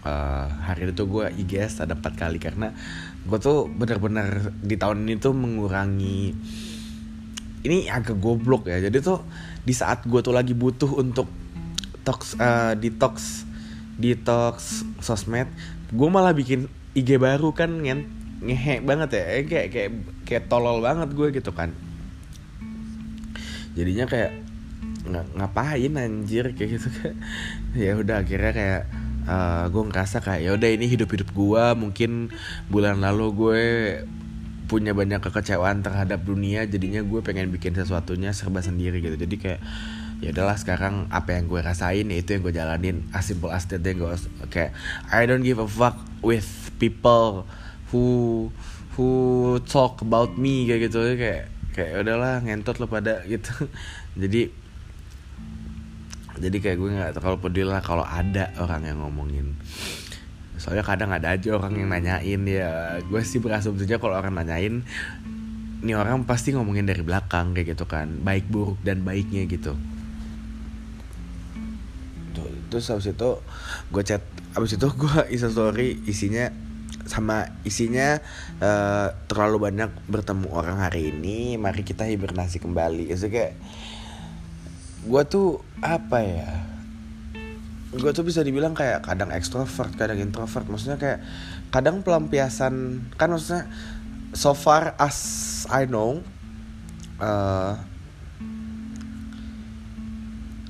uh, 0.02 0.48
hari 0.66 0.90
itu 0.90 1.06
gue 1.06 1.26
IGS 1.46 1.86
ada 1.86 1.94
empat 1.94 2.18
kali. 2.18 2.42
Karena 2.42 2.74
gue 3.26 3.38
tuh 3.38 3.70
bener-bener 3.70 4.50
di 4.66 4.76
tahun 4.82 5.06
ini 5.06 5.22
tuh 5.22 5.38
mengurangi 5.38 6.34
ini 7.64 7.86
agak 7.86 8.18
goblok 8.18 8.66
ya. 8.66 8.82
Jadi 8.82 8.98
tuh 9.00 9.22
di 9.62 9.74
saat 9.78 10.10
gue 10.10 10.20
tuh 10.26 10.34
lagi 10.34 10.58
butuh 10.58 10.90
untuk 10.98 11.30
tox 12.02 12.34
uh, 12.42 12.74
detox 12.74 13.46
detox 14.00 14.82
sosmed 15.04 15.52
gue 15.92 16.10
malah 16.10 16.32
bikin 16.32 16.72
IG 16.96 17.20
baru 17.20 17.52
kan 17.54 17.70
ngen 17.84 18.19
ngehe 18.44 18.80
banget 18.84 19.10
ya. 19.20 19.24
Eh, 19.36 19.44
kayak 19.48 19.68
kayak 19.72 19.90
kayak 20.24 20.44
tolol 20.48 20.80
banget 20.80 21.12
gue 21.12 21.28
gitu 21.36 21.52
kan. 21.52 21.76
Jadinya 23.76 24.06
kayak 24.08 24.32
ng 25.10 25.28
ngapain 25.40 25.94
anjir 25.96 26.52
kayak 26.56 26.80
gitu 26.80 26.90
kan. 26.92 27.16
Ya 27.86 27.94
udah 27.94 28.26
akhirnya 28.26 28.52
kayak 28.52 28.82
uh, 29.30 29.66
gue 29.70 29.84
ngerasa 29.94 30.26
kayak 30.26 30.42
ya 30.42 30.52
udah 30.58 30.70
ini 30.74 30.86
hidup 30.90 31.10
hidup 31.14 31.30
gue 31.32 31.64
mungkin 31.78 32.34
bulan 32.68 32.98
lalu 32.98 33.26
gue 33.38 33.64
punya 34.70 34.94
banyak 34.94 35.18
kekecewaan 35.22 35.82
terhadap 35.82 36.22
dunia 36.22 36.66
jadinya 36.70 37.02
gue 37.02 37.26
pengen 37.26 37.50
bikin 37.50 37.74
sesuatunya 37.74 38.34
serba 38.34 38.62
sendiri 38.62 39.02
gitu. 39.02 39.18
Jadi 39.18 39.36
kayak 39.38 39.62
ya 40.20 40.36
udahlah 40.36 40.58
sekarang 40.60 41.08
apa 41.10 41.40
yang 41.40 41.48
gue 41.48 41.62
rasain 41.64 42.06
ya 42.06 42.18
itu 42.18 42.38
yang 42.38 42.42
gue 42.46 42.54
jalanin. 42.54 42.98
As 43.14 43.30
simple 43.30 43.50
as 43.50 43.66
that 43.70 43.82
gue 43.82 44.10
kayak 44.54 44.78
I 45.10 45.26
don't 45.26 45.42
give 45.42 45.58
a 45.58 45.70
fuck 45.70 45.98
with 46.22 46.46
people 46.78 47.50
who 47.90 48.48
who 48.96 49.08
talk 49.66 50.02
about 50.04 50.36
me 50.36 50.66
kayak 50.70 50.90
gitu. 50.90 51.00
Kayak 51.18 51.52
kayak 51.74 52.04
udahlah 52.06 52.42
ngentot 52.44 52.78
lo 52.82 52.86
pada 52.90 53.24
gitu. 53.26 53.70
Jadi 54.22 54.52
jadi 56.40 56.56
kayak 56.64 56.78
gue 56.80 56.90
nggak 56.96 57.14
terlalu 57.20 57.38
peduli 57.44 57.68
lah 57.68 57.84
kalau 57.84 58.08
ada 58.08 58.56
orang 58.64 58.88
yang 58.88 59.04
ngomongin. 59.04 59.60
Soalnya 60.56 60.88
kadang 60.88 61.12
ada 61.12 61.36
aja 61.36 61.52
orang 61.52 61.76
yang 61.76 61.92
nanyain 61.92 62.42
ya. 62.48 62.96
Gue 63.04 63.20
sih 63.28 63.44
berasumsinya 63.44 64.00
kalau 64.00 64.16
orang 64.16 64.40
nanyain 64.40 64.88
ini 65.80 65.92
orang 65.96 66.24
pasti 66.24 66.56
ngomongin 66.56 66.88
dari 66.88 67.04
belakang 67.04 67.52
kayak 67.52 67.76
gitu 67.76 67.84
kan. 67.84 68.24
Baik 68.24 68.48
buruk 68.48 68.80
dan 68.88 69.04
baiknya 69.04 69.52
gitu. 69.52 69.76
Tuh 72.32 72.48
terus 72.72 72.88
habis 72.88 73.12
itu 73.12 73.30
gue 73.92 74.04
chat 74.08 74.24
habis 74.56 74.80
itu 74.80 74.88
gue 74.88 75.20
isa 75.36 75.52
story 75.52 76.00
isinya 76.08 76.56
sama 77.10 77.50
isinya 77.66 78.22
uh, 78.62 79.10
terlalu 79.26 79.68
banyak 79.68 79.90
bertemu 80.06 80.48
orang 80.54 80.78
hari 80.78 81.10
ini 81.10 81.58
mari 81.58 81.82
kita 81.82 82.06
hibernasi 82.06 82.62
kembali. 82.62 83.10
Itu 83.10 83.28
kayak 83.28 83.58
gue 85.10 85.24
tuh 85.26 85.60
apa 85.82 86.18
ya 86.22 86.52
gue 87.90 88.12
tuh 88.14 88.22
bisa 88.22 88.46
dibilang 88.46 88.78
kayak 88.78 89.02
kadang 89.02 89.34
ekstrovert 89.34 89.98
kadang 89.98 90.22
introvert. 90.22 90.70
Maksudnya 90.70 91.02
kayak 91.02 91.20
kadang 91.74 92.06
pelampiasan 92.06 93.04
kan 93.18 93.34
maksudnya 93.34 93.66
so 94.38 94.54
far 94.54 94.94
as 95.02 95.66
I 95.74 95.90
know 95.90 96.22
uh, 97.18 97.74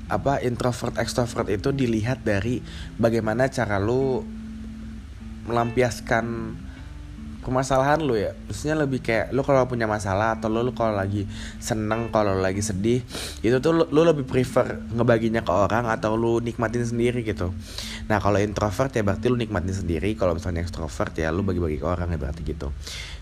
apa 0.10 0.41
introvert 0.41 0.98
ekstrovert 0.98 1.51
itu 1.53 1.69
dilihat 1.69 2.25
dari 2.25 2.65
bagaimana 2.98 3.46
cara 3.51 3.77
lu 3.77 4.25
melampiaskan 5.50 6.56
permasalahan 7.39 8.03
lu 8.03 8.13
ya. 8.20 8.36
Maksudnya 8.46 8.75
lebih 8.77 9.01
kayak 9.01 9.32
lu 9.32 9.41
kalau 9.41 9.65
punya 9.65 9.89
masalah 9.89 10.38
atau 10.38 10.51
lu, 10.51 10.62
lu 10.62 10.75
kalau 10.75 10.94
lagi 10.94 11.25
seneng 11.58 12.12
kalau 12.13 12.38
lagi 12.38 12.62
sedih 12.62 13.01
itu 13.41 13.58
tuh 13.63 13.89
lu 13.89 14.01
lebih 14.06 14.27
prefer 14.27 14.86
ngebaginya 14.94 15.41
ke 15.41 15.50
orang 15.50 15.89
atau 15.89 16.13
lu 16.13 16.44
nikmatin 16.44 16.86
sendiri 16.86 17.25
gitu. 17.25 17.56
Nah 18.06 18.22
kalau 18.22 18.38
introvert 18.38 18.94
ya 18.94 19.01
berarti 19.01 19.32
lu 19.32 19.39
nikmatin 19.39 19.74
sendiri. 19.74 20.13
Kalau 20.13 20.38
misalnya 20.38 20.62
extrovert 20.62 21.15
ya 21.18 21.34
lu 21.34 21.41
bagi-bagi 21.41 21.82
ke 21.82 21.88
orang 21.88 22.13
ya 22.13 22.20
berarti 22.22 22.46
gitu. 22.46 22.70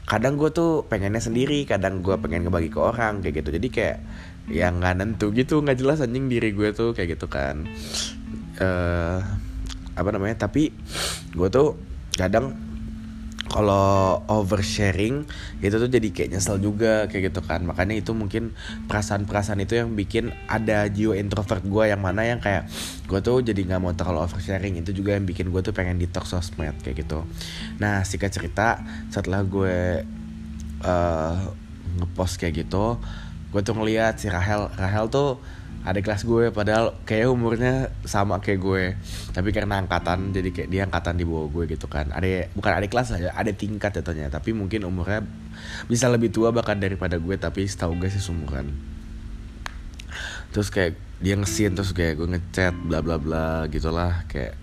Kadang 0.04 0.36
gue 0.36 0.50
tuh 0.52 0.84
pengennya 0.88 1.24
sendiri 1.24 1.64
kadang 1.64 2.04
gue 2.04 2.16
pengen 2.20 2.44
ngebagi 2.48 2.74
ke 2.74 2.80
orang 2.84 3.24
kayak 3.24 3.46
gitu. 3.46 3.56
Jadi 3.56 3.68
kayak 3.72 3.98
yang 4.48 4.80
nggak 4.80 5.04
nentu 5.04 5.36
gitu 5.36 5.60
nggak 5.60 5.80
jelas 5.80 6.00
anjing 6.04 6.32
diri 6.32 6.52
gue 6.52 6.74
tuh 6.76 6.92
kayak 6.92 7.16
gitu 7.16 7.32
kan. 7.32 7.64
Uh, 8.58 9.22
apa 9.94 10.10
namanya 10.10 10.50
tapi 10.50 10.74
gue 11.34 11.50
tuh 11.54 11.78
kadang 12.18 12.58
kalau 13.48 14.20
oversharing 14.28 15.24
itu 15.64 15.76
tuh 15.80 15.88
jadi 15.88 16.12
kayak 16.12 16.30
nyesel 16.36 16.60
juga 16.60 17.08
kayak 17.08 17.32
gitu 17.32 17.42
kan. 17.42 17.64
Makanya 17.64 17.96
itu 17.96 18.12
mungkin 18.12 18.52
perasaan-perasaan 18.92 19.64
itu 19.64 19.80
yang 19.80 19.96
bikin 19.96 20.36
ada 20.52 20.86
jiwa 20.92 21.16
introvert 21.16 21.64
gue 21.64 21.84
yang 21.88 22.04
mana 22.04 22.28
yang 22.28 22.44
kayak 22.44 22.68
gue 23.08 23.20
tuh 23.24 23.40
jadi 23.40 23.58
nggak 23.64 23.80
mau 23.80 23.96
terlalu 23.96 24.28
oversharing. 24.28 24.76
Itu 24.84 24.92
juga 24.92 25.16
yang 25.16 25.24
bikin 25.24 25.50
gue 25.50 25.62
tuh 25.64 25.72
pengen 25.72 25.96
detox 25.98 26.36
sosmed 26.36 26.76
kayak 26.84 27.08
gitu. 27.08 27.24
Nah 27.80 28.04
singkat 28.04 28.36
cerita 28.36 28.84
setelah 29.08 29.42
gue 29.48 30.04
uh, 30.84 31.36
ngepost 31.98 32.38
kayak 32.38 32.68
gitu 32.68 33.00
gue 33.48 33.62
tuh 33.64 33.74
ngeliat 33.80 34.20
si 34.20 34.28
Rahel. 34.28 34.68
Rahel 34.76 35.08
tuh 35.08 35.40
ada 35.86 36.00
kelas 36.02 36.26
gue 36.26 36.50
padahal 36.54 36.98
kayak 37.06 37.28
umurnya 37.30 37.94
sama 38.08 38.40
kayak 38.40 38.60
gue. 38.62 38.84
Tapi 39.36 39.50
karena 39.52 39.82
angkatan 39.82 40.32
jadi 40.32 40.50
kayak 40.50 40.70
dia 40.70 40.82
angkatan 40.88 41.20
di 41.20 41.26
bawah 41.28 41.50
gue 41.52 41.78
gitu 41.78 41.86
kan. 41.86 42.10
Ada 42.10 42.50
bukan 42.56 42.72
ada 42.74 42.88
kelas 42.88 43.14
aja 43.14 43.34
ada 43.36 43.52
tingkat 43.54 43.94
jatuhnya 43.98 44.34
tapi 44.34 44.54
mungkin 44.56 44.86
umurnya 44.88 45.26
bisa 45.86 46.08
lebih 46.08 46.34
tua 46.34 46.50
bahkan 46.54 46.78
daripada 46.78 47.18
gue 47.18 47.36
tapi 47.38 47.66
setahu 47.66 47.98
gue 47.98 48.10
sih 48.10 48.22
sumuran 48.22 48.72
terus 50.52 50.74
kayak 50.74 50.98
dia 51.18 51.34
ngesin 51.38 51.74
terus 51.74 51.92
kayak 51.94 52.18
gue 52.22 52.28
ngechat 52.30 52.74
bla 52.86 53.02
bla 53.02 53.18
bla 53.18 53.66
gitulah 53.70 54.26
kayak 54.30 54.54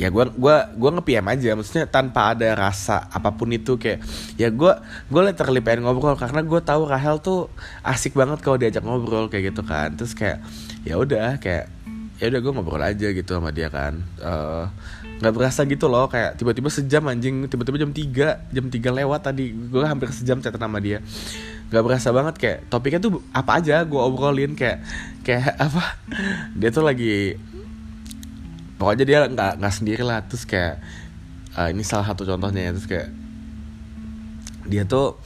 ya 0.00 0.08
gue 0.08 0.24
gua 0.40 0.72
gua 0.72 0.90
nge 0.96 1.04
PM 1.04 1.26
aja. 1.28 1.50
Maksudnya 1.52 1.84
tanpa 1.84 2.32
ada 2.32 2.48
rasa 2.56 3.04
apa 3.12 3.36
pun 3.36 3.52
itu 3.52 3.76
kayak 3.76 4.00
ya 4.40 4.48
gue 4.48 4.72
gue 5.12 5.20
literally 5.20 5.60
pengen 5.60 5.84
ngobrol. 5.84 6.16
Karena 6.16 6.40
gue 6.40 6.60
tahu 6.64 6.88
Rahel 6.88 7.20
tuh 7.20 7.52
asik 7.84 8.16
banget 8.16 8.40
kalau 8.40 8.56
diajak 8.56 8.80
ngobrol 8.80 9.28
kayak 9.28 9.52
gitu 9.52 9.60
kan. 9.60 9.92
Terus 9.92 10.16
kayak 10.16 10.40
ya 10.88 10.96
udah 10.96 11.36
kayak 11.36 11.68
ya 12.16 12.32
udah 12.32 12.40
gue 12.40 12.52
ngobrol 12.56 12.80
aja 12.80 13.12
gitu 13.12 13.30
sama 13.36 13.52
dia 13.52 13.68
kan. 13.68 14.00
Nggak 15.20 15.32
uh, 15.32 15.36
berasa 15.36 15.68
gitu 15.68 15.92
loh. 15.92 16.08
Kayak 16.08 16.40
tiba-tiba 16.40 16.72
sejam 16.72 17.04
anjing. 17.04 17.44
Tiba-tiba 17.52 17.76
jam 17.76 17.92
3 17.92 18.56
jam 18.56 18.66
3 18.72 18.98
lewat 19.04 19.20
tadi. 19.20 19.52
Gue 19.52 19.84
hampir 19.84 20.08
sejam 20.16 20.40
chat 20.40 20.56
sama 20.56 20.80
dia. 20.80 21.04
Nggak 21.68 21.84
berasa 21.84 22.08
banget. 22.08 22.34
Kayak 22.40 22.58
topiknya 22.72 23.04
tuh 23.04 23.20
apa 23.36 23.60
aja 23.60 23.84
gue 23.84 24.00
obrolin. 24.00 24.56
Kayak 24.56 24.80
kayak 25.28 25.60
apa? 25.60 26.00
Dia 26.56 26.72
tuh 26.72 26.88
lagi 26.88 27.36
pokoknya 28.80 29.04
dia 29.04 29.18
nggak 29.28 29.60
nggak 29.60 29.74
sendiri 29.76 30.00
lah. 30.00 30.24
Terus 30.24 30.48
kayak 30.48 30.80
uh, 31.60 31.68
ini 31.68 31.84
salah 31.84 32.08
satu 32.08 32.24
contohnya 32.24 32.64
ya. 32.64 32.70
Terus 32.72 32.88
kayak 32.88 33.08
dia 34.64 34.88
tuh 34.88 35.20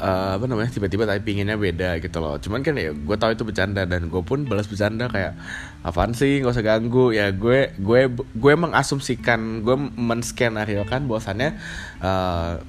uh, 0.00 0.40
apa 0.40 0.44
namanya 0.48 0.72
tiba-tiba 0.72 1.04
typinginnya 1.04 1.60
beda 1.60 2.00
gitu 2.00 2.16
loh. 2.24 2.40
Cuman 2.40 2.64
kan 2.64 2.72
ya 2.80 2.96
gue 2.96 3.16
tahu 3.20 3.36
itu 3.36 3.44
bercanda 3.44 3.84
dan 3.84 4.08
gue 4.08 4.22
pun 4.24 4.48
balas 4.48 4.64
bercanda 4.64 5.12
kayak 5.12 5.36
apaan 5.84 6.16
sih? 6.16 6.40
Nggak 6.40 6.56
usah 6.56 6.64
ganggu. 6.64 7.12
Ya 7.12 7.28
gue 7.36 7.76
gue 7.76 8.00
gue 8.16 8.52
mengasumsikan 8.56 9.60
gue 9.60 9.76
menskenario 10.00 10.88
kan 10.88 11.04
bahwasannya 11.04 11.60
uh, 12.00 12.64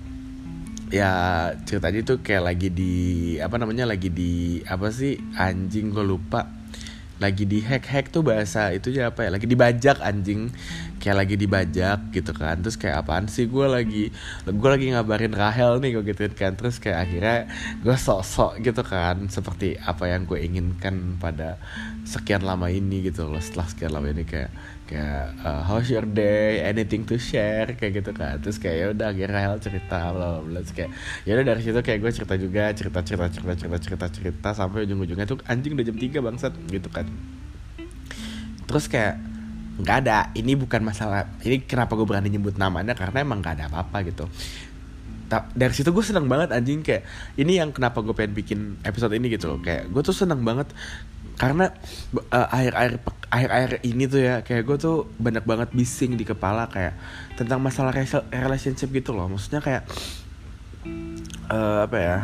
ya 0.88 1.12
ceritanya 1.68 2.00
itu 2.00 2.20
kayak 2.24 2.44
lagi 2.48 2.70
di 2.72 2.96
apa 3.44 3.60
namanya 3.60 3.84
lagi 3.84 4.08
di 4.08 4.64
apa 4.64 4.88
sih 4.88 5.20
anjing 5.36 5.92
gue 5.92 6.04
lupa 6.04 6.57
lagi 7.18 7.50
di 7.50 7.66
hack 7.66 7.86
hack 7.90 8.06
tuh 8.14 8.22
bahasa 8.22 8.70
itu 8.74 8.94
ya 8.94 9.10
apa 9.10 9.26
ya? 9.26 9.30
Lagi 9.34 9.50
dibajak 9.50 9.98
anjing. 10.02 10.54
Kayak 11.02 11.18
lagi 11.26 11.36
dibajak 11.38 12.00
gitu 12.14 12.32
kan. 12.34 12.62
Terus 12.62 12.78
kayak 12.78 13.06
apaan 13.06 13.26
sih? 13.26 13.50
Gue 13.50 13.66
lagi 13.66 14.14
gue 14.46 14.70
lagi 14.70 14.94
ngabarin 14.94 15.34
Rahel 15.34 15.82
nih 15.82 15.98
gue 15.98 16.04
gitu 16.14 16.30
kan. 16.38 16.54
Terus 16.54 16.78
kayak 16.78 17.10
akhirnya 17.10 17.38
gue 17.82 17.96
sok-sok 17.98 18.62
gitu 18.62 18.82
kan. 18.86 19.30
Seperti 19.30 19.78
apa 19.82 20.10
yang 20.10 20.30
gue 20.30 20.38
inginkan 20.42 21.18
pada 21.18 21.58
sekian 22.06 22.46
lama 22.46 22.70
ini 22.70 23.10
gitu 23.10 23.26
loh. 23.26 23.42
Setelah 23.42 23.68
sekian 23.70 23.92
lama 23.94 24.08
ini 24.14 24.24
kayak 24.24 24.54
kayak 24.88 25.36
uh, 25.44 25.62
how's 25.68 25.92
your 25.92 26.08
day? 26.08 26.64
Anything 26.64 27.04
to 27.04 27.20
share? 27.20 27.76
Kayak 27.76 28.02
gitu 28.02 28.12
kan. 28.16 28.40
Terus 28.40 28.58
kayak 28.58 28.76
ya 28.80 28.86
udah 28.96 29.08
akhirnya 29.12 29.36
Rahel 29.36 29.56
cerita 29.60 30.00
bla 30.16 30.40
terus 30.42 30.72
kayak 30.74 30.92
ya 31.28 31.32
udah 31.36 31.46
dari 31.46 31.62
situ 31.62 31.80
kayak 31.84 32.00
gue 32.00 32.12
cerita 32.16 32.36
juga 32.40 32.64
cerita 32.72 33.00
cerita 33.04 33.28
cerita 33.28 33.54
cerita 33.60 33.78
cerita 33.78 34.06
cerita 34.08 34.50
sampai 34.56 34.88
ujung 34.88 35.04
ujungnya 35.04 35.28
tuh 35.28 35.44
anjing 35.46 35.76
udah 35.76 35.86
jam 35.86 35.98
3 36.00 36.26
bangsat 36.26 36.54
gitu 36.72 36.88
kan. 36.88 37.06
Terus 38.68 38.86
kayak 38.88 39.16
nggak 39.78 39.98
ada 40.08 40.34
ini 40.34 40.58
bukan 40.58 40.82
masalah 40.82 41.30
ini 41.46 41.62
kenapa 41.62 41.94
gue 41.94 42.08
berani 42.08 42.32
nyebut 42.32 42.56
namanya? 42.56 42.96
Karena 42.96 43.22
emang 43.22 43.44
nggak 43.44 43.56
ada 43.60 43.66
apa-apa 43.70 44.08
gitu. 44.08 44.26
Dari 45.30 45.74
situ 45.76 45.92
gue 45.92 46.06
seneng 46.08 46.32
banget 46.32 46.56
anjing 46.56 46.80
kayak 46.88 47.04
ini 47.36 47.60
yang 47.60 47.76
kenapa 47.76 48.00
gue 48.00 48.16
pengen 48.16 48.32
bikin 48.32 48.60
episode 48.88 49.12
ini 49.12 49.28
gitu 49.28 49.52
loh. 49.52 49.60
Kayak 49.60 49.92
gue 49.92 50.02
tuh 50.02 50.16
seneng 50.16 50.40
banget 50.48 50.72
karena 51.38 51.70
uh, 52.34 52.48
akhir-akhir 52.50 52.94
akhir-akhir 53.30 53.72
ini 53.86 54.04
tuh 54.10 54.22
ya 54.26 54.36
kayak 54.42 54.64
gue 54.66 54.78
tuh 54.82 54.98
banyak 55.22 55.46
banget 55.46 55.70
bising 55.70 56.18
di 56.18 56.26
kepala 56.26 56.66
kayak 56.74 56.98
tentang 57.38 57.62
masalah 57.62 57.94
relationship 58.34 58.90
gitu 58.90 59.14
loh. 59.14 59.30
Maksudnya 59.30 59.62
kayak 59.62 59.84
uh, 61.54 61.86
apa 61.86 61.98
ya 62.02 62.18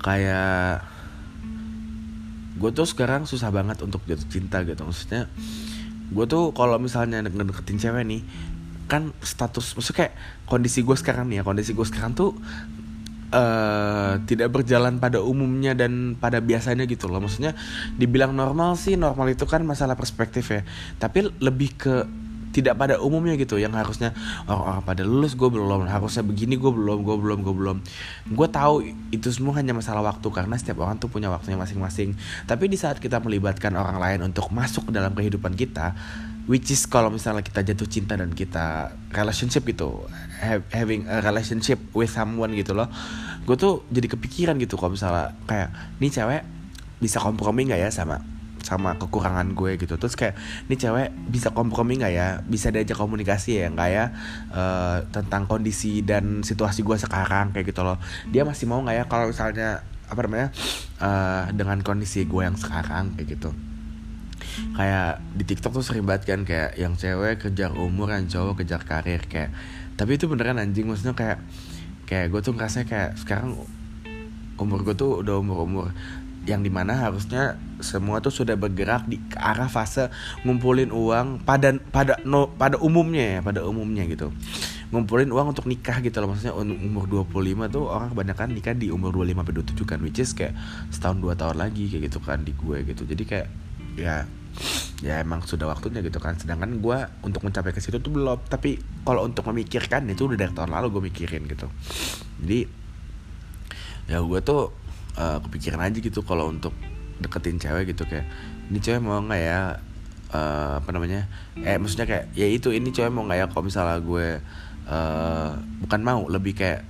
kayak 0.00 0.88
gue 2.56 2.70
tuh 2.72 2.88
sekarang 2.88 3.28
susah 3.28 3.52
banget 3.52 3.84
untuk 3.84 4.00
jatuh 4.08 4.28
cinta 4.32 4.64
gitu. 4.64 4.88
Maksudnya 4.88 5.28
gue 6.10 6.24
tuh 6.26 6.56
kalau 6.56 6.80
misalnya 6.80 7.20
ngedeketin 7.22 7.76
cewek 7.76 8.04
nih 8.08 8.22
kan 8.90 9.14
status 9.22 9.78
maksudnya 9.78 10.10
kayak 10.10 10.14
kondisi 10.50 10.82
gue 10.82 10.96
sekarang 10.98 11.30
nih 11.30 11.40
ya 11.40 11.42
kondisi 11.46 11.70
gue 11.78 11.86
sekarang 11.86 12.18
tuh 12.18 12.34
uh, 13.30 14.20
tidak 14.26 14.50
berjalan 14.52 14.98
pada 14.98 15.22
umumnya 15.22 15.72
dan 15.74 16.18
pada 16.18 16.38
biasanya 16.42 16.84
gitu 16.86 17.06
loh. 17.06 17.22
Maksudnya 17.22 17.56
dibilang 17.96 18.34
normal 18.34 18.76
sih 18.76 18.94
normal 18.98 19.32
itu 19.32 19.46
kan 19.46 19.62
masalah 19.62 19.94
perspektif 19.94 20.50
ya. 20.50 20.62
Tapi 20.98 21.30
lebih 21.38 21.70
ke 21.78 21.94
tidak 22.50 22.74
pada 22.74 22.98
umumnya 22.98 23.38
gitu 23.38 23.62
yang 23.62 23.70
harusnya 23.78 24.10
orang-orang 24.50 24.82
pada 24.82 25.02
lulus 25.06 25.38
gue 25.38 25.46
belum 25.46 25.86
harusnya 25.86 26.26
begini 26.26 26.58
gue 26.58 26.70
belum 26.70 27.06
gue 27.06 27.16
belum 27.16 27.38
gue 27.46 27.54
belum. 27.54 27.76
Gue 28.34 28.48
tahu 28.50 28.90
itu 29.14 29.30
semua 29.30 29.54
hanya 29.62 29.70
masalah 29.70 30.02
waktu 30.02 30.26
karena 30.34 30.58
setiap 30.58 30.82
orang 30.82 30.98
tuh 30.98 31.06
punya 31.06 31.30
waktunya 31.30 31.54
masing-masing. 31.54 32.18
Tapi 32.50 32.66
di 32.66 32.74
saat 32.74 32.98
kita 32.98 33.22
melibatkan 33.22 33.70
orang 33.78 34.02
lain 34.02 34.20
untuk 34.26 34.50
masuk 34.50 34.90
ke 34.90 34.92
dalam 34.92 35.14
kehidupan 35.14 35.54
kita 35.54 35.94
which 36.46 36.70
is 36.72 36.86
kalau 36.88 37.12
misalnya 37.12 37.44
kita 37.44 37.60
jatuh 37.60 37.88
cinta 37.88 38.14
dan 38.16 38.32
kita 38.32 38.94
relationship 39.12 39.66
gitu 39.66 40.06
having 40.72 41.04
a 41.10 41.20
relationship 41.20 41.80
with 41.92 42.08
someone 42.08 42.54
gitu 42.56 42.72
loh 42.72 42.88
gue 43.44 43.56
tuh 43.56 43.84
jadi 43.88 44.06
kepikiran 44.16 44.56
gitu 44.60 44.78
kalau 44.78 44.94
misalnya 44.94 45.34
kayak 45.44 45.68
nih 45.98 46.12
cewek 46.12 46.42
bisa 47.00 47.18
kompromi 47.18 47.66
nggak 47.66 47.80
ya 47.80 47.90
sama 47.90 48.20
sama 48.60 48.94
kekurangan 49.00 49.56
gue? 49.56 49.80
Gitu. 49.80 49.96
Terus 49.96 50.14
kayak 50.14 50.36
nih 50.68 50.78
cewek 50.78 51.08
bisa 51.32 51.48
kompromi 51.50 51.96
nggak 51.96 52.12
ya? 52.12 52.28
Bisa 52.44 52.68
diajak 52.68 53.00
komunikasi 53.00 53.64
ya 53.64 53.72
nggak 53.72 53.90
ya 53.90 54.04
uh, 54.52 54.98
tentang 55.10 55.48
kondisi 55.48 56.04
dan 56.04 56.44
situasi 56.44 56.84
gue 56.84 56.96
sekarang? 57.00 57.56
Kayak 57.56 57.72
gitu 57.72 57.82
loh. 57.82 57.96
Dia 58.28 58.44
masih 58.44 58.68
mau 58.68 58.84
nggak 58.84 58.96
ya 59.00 59.04
kalau 59.08 59.32
misalnya 59.32 59.80
apa 60.10 60.20
namanya 60.26 60.48
uh, 61.00 61.48
dengan 61.56 61.80
kondisi 61.80 62.28
gue 62.28 62.42
yang 62.44 62.60
sekarang? 62.60 63.16
Kayak 63.16 63.40
gitu 63.40 63.50
kayak 64.74 65.22
di 65.36 65.44
TikTok 65.46 65.76
tuh 65.76 65.84
sering 65.84 66.04
banget 66.04 66.30
kan 66.30 66.42
kayak 66.46 66.76
yang 66.76 66.94
cewek 66.94 67.42
kejar 67.42 67.72
umur 67.74 68.12
yang 68.12 68.26
cowok 68.26 68.64
kejar 68.64 68.82
karir 68.84 69.22
kayak 69.26 69.50
tapi 69.94 70.16
itu 70.16 70.26
beneran 70.26 70.56
anjing 70.56 70.88
maksudnya 70.88 71.12
kayak 71.12 71.38
kayak 72.08 72.32
gue 72.32 72.40
tuh 72.42 72.56
ngerasa 72.56 72.88
kayak 72.88 73.20
sekarang 73.20 73.54
umur 74.60 74.84
gue 74.84 74.94
tuh 74.96 75.24
udah 75.24 75.40
umur 75.40 75.64
umur 75.64 75.86
yang 76.48 76.64
di 76.64 76.72
mana 76.72 76.96
harusnya 76.96 77.60
semua 77.84 78.24
tuh 78.24 78.32
sudah 78.32 78.56
bergerak 78.56 79.04
di 79.04 79.20
arah 79.36 79.68
fase 79.68 80.08
ngumpulin 80.44 80.88
uang 80.88 81.44
pada 81.44 81.76
pada 81.92 82.16
no 82.24 82.48
pada 82.56 82.80
umumnya 82.80 83.38
ya 83.38 83.40
pada 83.44 83.60
umumnya 83.68 84.08
gitu. 84.08 84.32
Ngumpulin 84.90 85.30
uang 85.30 85.52
untuk 85.52 85.68
nikah 85.68 86.00
gitu 86.00 86.18
loh 86.18 86.32
maksudnya 86.32 86.56
umur 86.56 87.28
25 87.28 87.70
tuh 87.70 87.84
orang 87.86 88.08
kebanyakan 88.10 88.48
nikah 88.56 88.74
di 88.74 88.88
umur 88.88 89.12
25 89.12 89.36
sampai 89.36 89.54
27 89.84 89.90
kan 89.90 89.98
which 90.00 90.18
is 90.18 90.32
kayak 90.32 90.56
setahun 90.88 91.20
dua 91.20 91.36
tahun 91.36 91.60
lagi 91.60 91.92
kayak 91.92 92.08
gitu 92.08 92.18
kan 92.24 92.40
di 92.40 92.56
gue 92.56 92.88
gitu. 92.88 93.04
Jadi 93.04 93.22
kayak 93.28 93.48
ya 94.00 94.24
ya 95.00 95.20
emang 95.20 95.40
sudah 95.44 95.70
waktunya 95.70 96.04
gitu 96.04 96.20
kan. 96.20 96.36
Sedangkan 96.36 96.80
gue 96.82 96.98
untuk 97.24 97.46
mencapai 97.46 97.72
ke 97.72 97.80
situ 97.80 98.02
tuh 98.02 98.12
belum. 98.12 98.42
Tapi 98.50 98.76
kalau 99.06 99.24
untuk 99.24 99.46
memikirkan 99.48 100.04
itu 100.10 100.28
udah 100.28 100.38
dari 100.38 100.52
tahun 100.52 100.70
lalu 100.70 100.86
gue 100.98 101.02
mikirin 101.08 101.46
gitu. 101.48 101.66
Jadi 102.44 102.60
ya 104.10 104.18
gue 104.20 104.40
tuh 104.42 104.74
uh, 105.16 105.38
kepikiran 105.46 105.86
aja 105.86 105.98
gitu 106.02 106.20
kalau 106.26 106.50
untuk 106.50 106.74
deketin 107.22 107.62
cewek 107.62 107.94
gitu. 107.94 108.04
Kayak 108.04 108.26
ini 108.68 108.78
cewek 108.82 109.00
mau 109.00 109.22
nggak 109.22 109.42
ya? 109.42 109.60
Uh, 110.30 110.78
apa 110.78 110.90
namanya? 110.94 111.26
Eh 111.58 111.74
maksudnya 111.78 112.06
kayak 112.06 112.30
ya 112.38 112.46
itu 112.46 112.70
ini 112.70 112.94
cewek 112.94 113.10
mau 113.10 113.26
nggak 113.26 113.38
ya 113.38 113.46
kalau 113.50 113.64
misalnya 113.66 113.98
gue 113.98 114.26
uh, 114.86 115.50
bukan 115.86 116.00
mau 116.02 116.26
lebih 116.30 116.54
kayak 116.54 116.89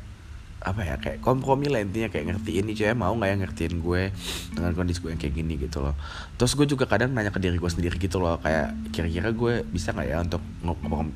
apa 0.60 0.84
ya 0.84 1.00
kayak 1.00 1.24
kompromi 1.24 1.72
lah 1.72 1.80
intinya 1.80 2.12
kayak 2.12 2.36
ngertiin 2.36 2.68
nih 2.68 2.76
cewek 2.76 2.92
mau 2.92 3.16
nggak 3.16 3.30
ya 3.32 3.36
ngertiin 3.40 3.74
gue 3.80 4.02
dengan 4.52 4.72
kondisi 4.76 5.00
gue 5.00 5.10
yang 5.16 5.20
kayak 5.20 5.34
gini 5.40 5.54
gitu 5.56 5.80
loh. 5.80 5.96
Terus 6.36 6.52
gue 6.52 6.66
juga 6.68 6.84
kadang 6.84 7.16
nanya 7.16 7.32
ke 7.32 7.40
diri 7.40 7.56
gue 7.56 7.70
sendiri 7.72 7.96
gitu 7.96 8.20
loh 8.20 8.36
kayak 8.44 8.92
kira-kira 8.92 9.32
gue 9.32 9.64
bisa 9.72 9.96
nggak 9.96 10.08
ya 10.12 10.20
untuk 10.20 10.44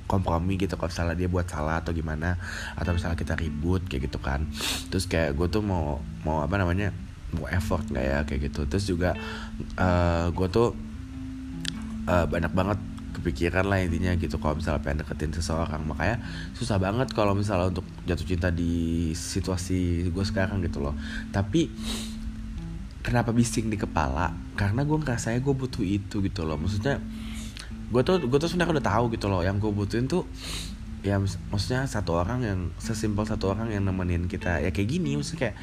kompromi 0.08 0.56
gitu 0.56 0.80
kalau 0.80 0.88
misalnya 0.88 1.16
dia 1.20 1.28
buat 1.28 1.44
salah 1.44 1.84
atau 1.84 1.92
gimana? 1.92 2.40
Atau 2.72 2.96
misalnya 2.96 3.20
kita 3.20 3.36
ribut 3.36 3.84
kayak 3.84 4.08
gitu 4.08 4.16
kan. 4.16 4.48
Terus 4.88 5.04
kayak 5.04 5.36
gue 5.36 5.46
tuh 5.52 5.60
mau 5.60 6.00
mau 6.24 6.40
apa 6.40 6.56
namanya 6.56 6.96
mau 7.36 7.44
effort 7.52 7.84
nggak 7.92 8.04
ya 8.04 8.18
kayak 8.24 8.48
gitu. 8.48 8.64
Terus 8.64 8.84
juga 8.88 9.12
uh, 9.76 10.32
gue 10.32 10.48
tuh 10.48 10.72
uh, 12.08 12.24
banyak 12.24 12.52
banget 12.56 12.80
kepikiran 13.24 13.64
lah 13.64 13.80
intinya 13.80 14.12
gitu 14.20 14.36
kalau 14.36 14.60
misalnya 14.60 14.84
pengen 14.84 15.00
deketin 15.00 15.32
seseorang. 15.32 15.80
Makanya 15.88 16.20
susah 16.52 16.76
banget 16.76 17.08
kalau 17.16 17.32
misalnya 17.32 17.72
untuk 17.72 17.88
jatuh 18.04 18.28
cinta 18.28 18.52
di 18.52 19.16
situasi 19.16 20.12
gue 20.12 20.24
sekarang 20.28 20.60
gitu 20.60 20.84
loh. 20.84 20.92
Tapi 21.32 21.72
kenapa 23.00 23.32
bising 23.32 23.72
di 23.72 23.80
kepala? 23.80 24.36
Karena 24.60 24.84
gue 24.84 25.00
ngerasanya 25.00 25.40
gue 25.40 25.54
butuh 25.56 25.80
itu 25.80 26.20
gitu 26.20 26.44
loh. 26.44 26.60
Maksudnya 26.60 27.00
gue 27.88 28.02
tuh 28.04 28.20
gue 28.20 28.36
tuh 28.36 28.52
sebenarnya 28.52 28.76
udah 28.76 28.86
tahu 28.92 29.04
gitu 29.16 29.32
loh 29.32 29.40
yang 29.40 29.56
gue 29.56 29.72
butuhin 29.72 30.04
tuh 30.04 30.28
ya 31.04 31.20
maksudnya 31.20 31.84
satu 31.84 32.16
orang 32.16 32.40
yang 32.40 32.60
sesimpel 32.80 33.24
satu 33.24 33.56
orang 33.56 33.72
yang 33.72 33.88
nemenin 33.88 34.28
kita. 34.28 34.60
Ya 34.60 34.68
kayak 34.68 34.92
gini 34.92 35.16
maksudnya 35.16 35.48
kayak 35.48 35.56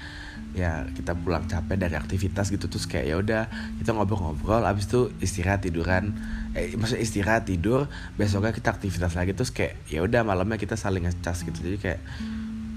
ya 0.52 0.84
kita 0.92 1.16
pulang 1.16 1.48
capek 1.48 1.80
dari 1.80 1.96
aktivitas 1.96 2.52
gitu 2.52 2.68
terus 2.68 2.84
kayak 2.84 3.06
ya 3.08 3.16
udah 3.16 3.44
kita 3.80 3.96
ngobrol-ngobrol 3.96 4.68
abis 4.68 4.92
itu 4.92 5.02
istirahat 5.24 5.64
tiduran. 5.64 6.12
Eh 6.52 6.76
maksudnya 6.76 7.04
istirahat 7.04 7.48
tidur 7.48 7.88
besoknya 8.20 8.52
kita 8.52 8.76
aktivitas 8.76 9.16
lagi 9.16 9.32
terus 9.32 9.56
kayak 9.56 9.80
ya 9.88 10.04
udah 10.04 10.28
malamnya 10.28 10.60
kita 10.60 10.76
saling 10.76 11.08
ngecas 11.08 11.48
gitu. 11.48 11.56
Jadi 11.56 11.78
kayak 11.80 12.02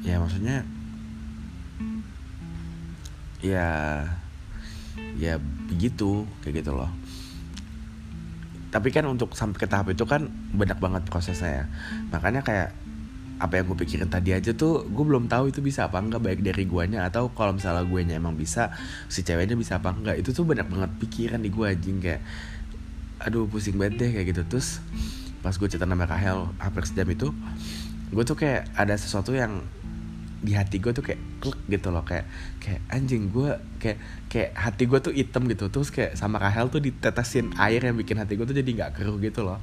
ya 0.06 0.22
maksudnya 0.22 0.62
ya 3.42 3.68
ya 5.18 5.42
begitu 5.66 6.30
kayak 6.46 6.62
gitu 6.62 6.72
loh. 6.78 6.90
Tapi 8.70 8.90
kan 8.90 9.06
untuk 9.06 9.34
sampai 9.38 9.58
ke 9.58 9.66
tahap 9.70 9.90
itu 9.90 10.02
kan 10.06 10.26
banyak 10.54 10.78
banget 10.78 11.02
prosesnya 11.06 11.62
ya. 11.62 11.64
Makanya 12.10 12.42
kayak 12.42 12.74
apa 13.34 13.58
yang 13.58 13.66
gue 13.74 13.78
pikirin 13.82 14.06
tadi 14.06 14.30
aja 14.30 14.54
tuh 14.54 14.86
gue 14.86 15.04
belum 15.04 15.26
tahu 15.26 15.50
itu 15.50 15.58
bisa 15.58 15.90
apa 15.90 15.98
enggak 15.98 16.22
baik 16.22 16.40
dari 16.46 16.64
guanya 16.70 17.02
atau 17.02 17.34
kalau 17.34 17.50
misalnya 17.50 17.82
gue 17.82 18.00
nya 18.06 18.14
emang 18.22 18.38
bisa 18.38 18.70
si 19.10 19.26
ceweknya 19.26 19.58
bisa 19.58 19.82
apa 19.82 19.90
enggak. 19.90 20.22
Itu 20.22 20.30
tuh 20.30 20.46
banyak 20.46 20.66
banget 20.70 20.90
pikiran 21.02 21.42
di 21.42 21.50
gue 21.50 21.66
anjing 21.66 21.98
kayak 21.98 22.22
aduh 23.18 23.50
pusing 23.50 23.74
banget 23.74 24.06
deh 24.06 24.10
kayak 24.14 24.26
gitu. 24.34 24.42
Terus 24.46 24.78
pas 25.42 25.52
gue 25.52 25.68
cerita 25.68 25.84
nama 25.84 26.06
Rahel 26.06 26.48
hampir 26.62 26.82
sejam 26.88 27.08
itu 27.10 27.28
gue 28.14 28.24
tuh 28.24 28.38
kayak 28.38 28.70
ada 28.78 28.94
sesuatu 28.94 29.34
yang 29.34 29.66
di 30.44 30.52
hati 30.52 30.76
gue 30.76 30.92
tuh 30.92 31.00
kayak 31.00 31.40
klik 31.40 31.56
gitu 31.72 31.88
loh 31.88 32.04
kayak 32.04 32.28
kayak 32.60 32.84
anjing 32.92 33.32
gue 33.32 33.56
kayak 33.80 33.96
kayak 34.28 34.50
hati 34.52 34.84
gue 34.84 34.98
tuh 35.00 35.12
hitam 35.16 35.48
gitu. 35.48 35.72
Terus 35.72 35.88
kayak 35.88 36.20
sama 36.20 36.36
Rahel 36.36 36.68
tuh 36.68 36.84
ditetesin 36.84 37.56
air 37.56 37.80
yang 37.80 37.96
bikin 37.96 38.20
hati 38.20 38.36
gue 38.36 38.44
tuh 38.44 38.52
jadi 38.52 38.68
nggak 38.68 39.00
keruh 39.00 39.16
gitu 39.24 39.40
loh. 39.40 39.56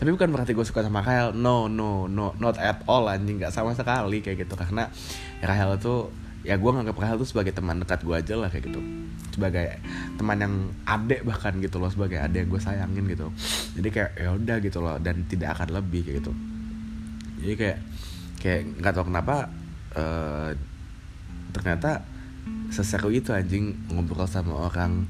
Tapi 0.00 0.08
bukan 0.08 0.32
berarti 0.32 0.56
gue 0.56 0.64
suka 0.64 0.80
sama 0.80 1.04
Rahel. 1.04 1.36
No 1.36 1.68
no 1.68 2.08
no 2.08 2.32
not 2.40 2.56
at 2.56 2.80
all 2.88 3.04
anjing 3.12 3.44
nggak 3.44 3.52
sama 3.52 3.76
sekali 3.76 4.24
kayak 4.24 4.48
gitu. 4.48 4.56
Karena 4.56 4.88
Rahel 5.44 5.76
tuh 5.76 6.08
ya 6.42 6.56
gue 6.56 6.70
nganggap 6.72 6.96
Rahel 6.96 7.20
tuh 7.20 7.28
sebagai 7.28 7.52
teman 7.52 7.84
dekat 7.84 8.00
gue 8.00 8.16
aja 8.16 8.34
lah 8.40 8.48
kayak 8.48 8.72
gitu. 8.72 8.80
Sebagai 9.36 9.80
teman 10.16 10.40
yang 10.40 10.54
adek 10.88 11.28
bahkan 11.28 11.56
gitu 11.60 11.76
loh 11.76 11.92
sebagai 11.92 12.16
adek 12.24 12.48
yang 12.48 12.50
gue 12.56 12.60
sayangin 12.64 13.04
gitu. 13.04 13.28
Jadi 13.76 13.88
kayak 13.92 14.10
ya 14.16 14.32
udah 14.32 14.56
gitu 14.64 14.78
loh 14.80 14.96
dan 14.96 15.28
tidak 15.28 15.60
akan 15.60 15.76
lebih 15.76 16.08
kayak 16.08 16.24
gitu. 16.24 16.32
Jadi 17.44 17.54
kayak 17.60 17.78
kayak 18.40 18.60
nggak 18.80 18.92
tahu 18.96 19.06
kenapa 19.12 19.46
uh, 19.96 20.50
ternyata 21.52 22.04
seseru 22.72 23.12
itu 23.12 23.36
anjing 23.36 23.76
ngobrol 23.92 24.24
sama 24.24 24.56
orang 24.72 25.04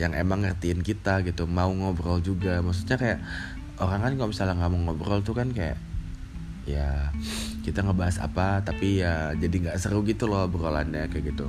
yang 0.00 0.16
emang 0.16 0.48
ngertiin 0.48 0.80
kita 0.80 1.20
gitu 1.28 1.44
mau 1.44 1.68
ngobrol 1.68 2.24
juga. 2.24 2.64
Maksudnya 2.64 2.96
kayak 2.96 3.18
orang 3.78 4.00
kan 4.00 4.12
kalau 4.16 4.28
misalnya 4.32 4.54
nggak 4.56 4.72
mau 4.72 4.80
ngobrol 4.90 5.20
tuh 5.20 5.36
kan 5.36 5.52
kayak 5.52 5.76
ya 6.62 7.10
kita 7.66 7.82
ngebahas 7.82 8.22
apa 8.22 8.62
tapi 8.62 9.02
ya 9.02 9.34
jadi 9.34 9.50
nggak 9.66 9.78
seru 9.82 10.06
gitu 10.06 10.30
loh 10.30 10.48
obrolannya 10.48 11.10
kayak 11.12 11.36
gitu. 11.36 11.46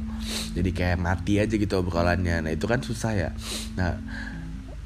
Jadi 0.54 0.70
kayak 0.76 0.98
mati 1.00 1.40
aja 1.40 1.56
gitu 1.56 1.74
obrolannya. 1.80 2.44
Nah 2.44 2.52
itu 2.52 2.68
kan 2.68 2.84
susah 2.84 3.12
ya. 3.16 3.30
Nah 3.80 3.98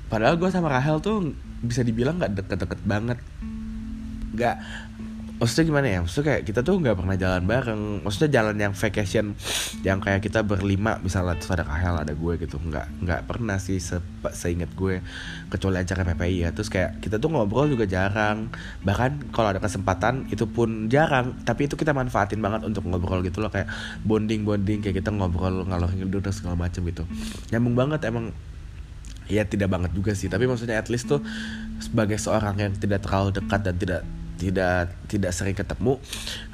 padahal 0.08 0.38
gue 0.38 0.48
sama 0.54 0.72
Rahel 0.72 1.02
tuh 1.02 1.34
bisa 1.66 1.82
dibilang 1.82 2.22
nggak 2.22 2.38
deket-deket 2.44 2.80
banget. 2.86 3.20
Nggak 4.38 4.56
maksudnya 5.38 5.66
gimana 5.70 5.88
ya? 5.88 6.00
Maksudnya 6.02 6.26
kayak 6.34 6.44
kita 6.50 6.60
tuh 6.66 6.76
nggak 6.82 6.98
pernah 6.98 7.16
jalan 7.16 7.44
bareng. 7.46 7.82
Maksudnya 8.02 8.30
jalan 8.42 8.56
yang 8.58 8.74
vacation 8.74 9.26
yang 9.86 10.02
kayak 10.02 10.22
kita 10.26 10.42
berlima 10.42 10.98
misalnya 11.02 11.38
terus 11.38 11.54
ada 11.54 11.66
Kahel 11.66 11.96
ada 11.98 12.14
gue 12.14 12.34
gitu. 12.42 12.58
Nggak 12.58 12.86
nggak 13.06 13.22
pernah 13.30 13.58
sih 13.62 13.78
se 13.78 14.02
seingat 14.34 14.74
gue 14.74 15.00
kecuali 15.54 15.78
acara 15.78 16.02
PPI 16.04 16.38
ya. 16.46 16.50
Terus 16.52 16.70
kayak 16.74 17.00
kita 17.06 17.22
tuh 17.22 17.30
ngobrol 17.30 17.70
juga 17.70 17.86
jarang. 17.86 18.50
Bahkan 18.82 19.30
kalau 19.30 19.54
ada 19.54 19.62
kesempatan 19.62 20.26
itu 20.34 20.50
pun 20.50 20.90
jarang. 20.90 21.38
Tapi 21.46 21.70
itu 21.70 21.78
kita 21.78 21.94
manfaatin 21.94 22.42
banget 22.42 22.66
untuk 22.66 22.90
ngobrol 22.90 23.22
gitu 23.22 23.40
loh. 23.40 23.54
Kayak 23.54 23.70
bonding 24.02 24.42
bonding 24.42 24.82
kayak 24.82 25.06
kita 25.06 25.14
ngobrol 25.14 25.64
ngalor 25.70 25.94
ngidul 25.94 26.26
dan 26.26 26.34
segala 26.34 26.58
macem 26.58 26.82
gitu. 26.90 27.06
Nyambung 27.54 27.78
banget 27.78 28.02
emang. 28.10 28.34
Ya 29.28 29.44
tidak 29.44 29.68
banget 29.68 29.92
juga 29.92 30.16
sih. 30.16 30.32
Tapi 30.32 30.48
maksudnya 30.48 30.80
at 30.80 30.88
least 30.88 31.12
tuh 31.12 31.20
sebagai 31.84 32.16
seorang 32.16 32.56
yang 32.64 32.72
tidak 32.80 33.04
terlalu 33.04 33.36
dekat 33.36 33.60
dan 33.60 33.76
tidak 33.76 34.02
tidak 34.38 34.94
tidak 35.10 35.32
sering 35.34 35.58
ketemu. 35.58 35.98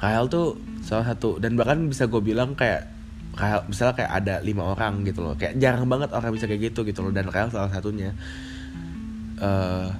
Rahel 0.00 0.24
tuh 0.32 0.56
salah 0.80 1.04
satu 1.04 1.36
dan 1.38 1.54
bahkan 1.54 1.84
bisa 1.84 2.08
gue 2.08 2.20
bilang 2.24 2.56
kayak 2.56 2.88
Rahel 3.34 3.66
misalnya 3.66 3.94
kayak 3.98 4.12
ada 4.24 4.34
lima 4.40 4.72
orang 4.72 5.04
gitu 5.04 5.20
loh. 5.20 5.36
Kayak 5.36 5.60
jarang 5.60 5.86
banget 5.86 6.10
orang 6.16 6.32
bisa 6.32 6.48
kayak 6.48 6.72
gitu 6.72 6.82
gitu 6.88 7.04
loh 7.04 7.12
dan 7.12 7.28
Rahel 7.28 7.52
salah 7.52 7.70
satunya. 7.70 8.16
Uh, 9.38 9.92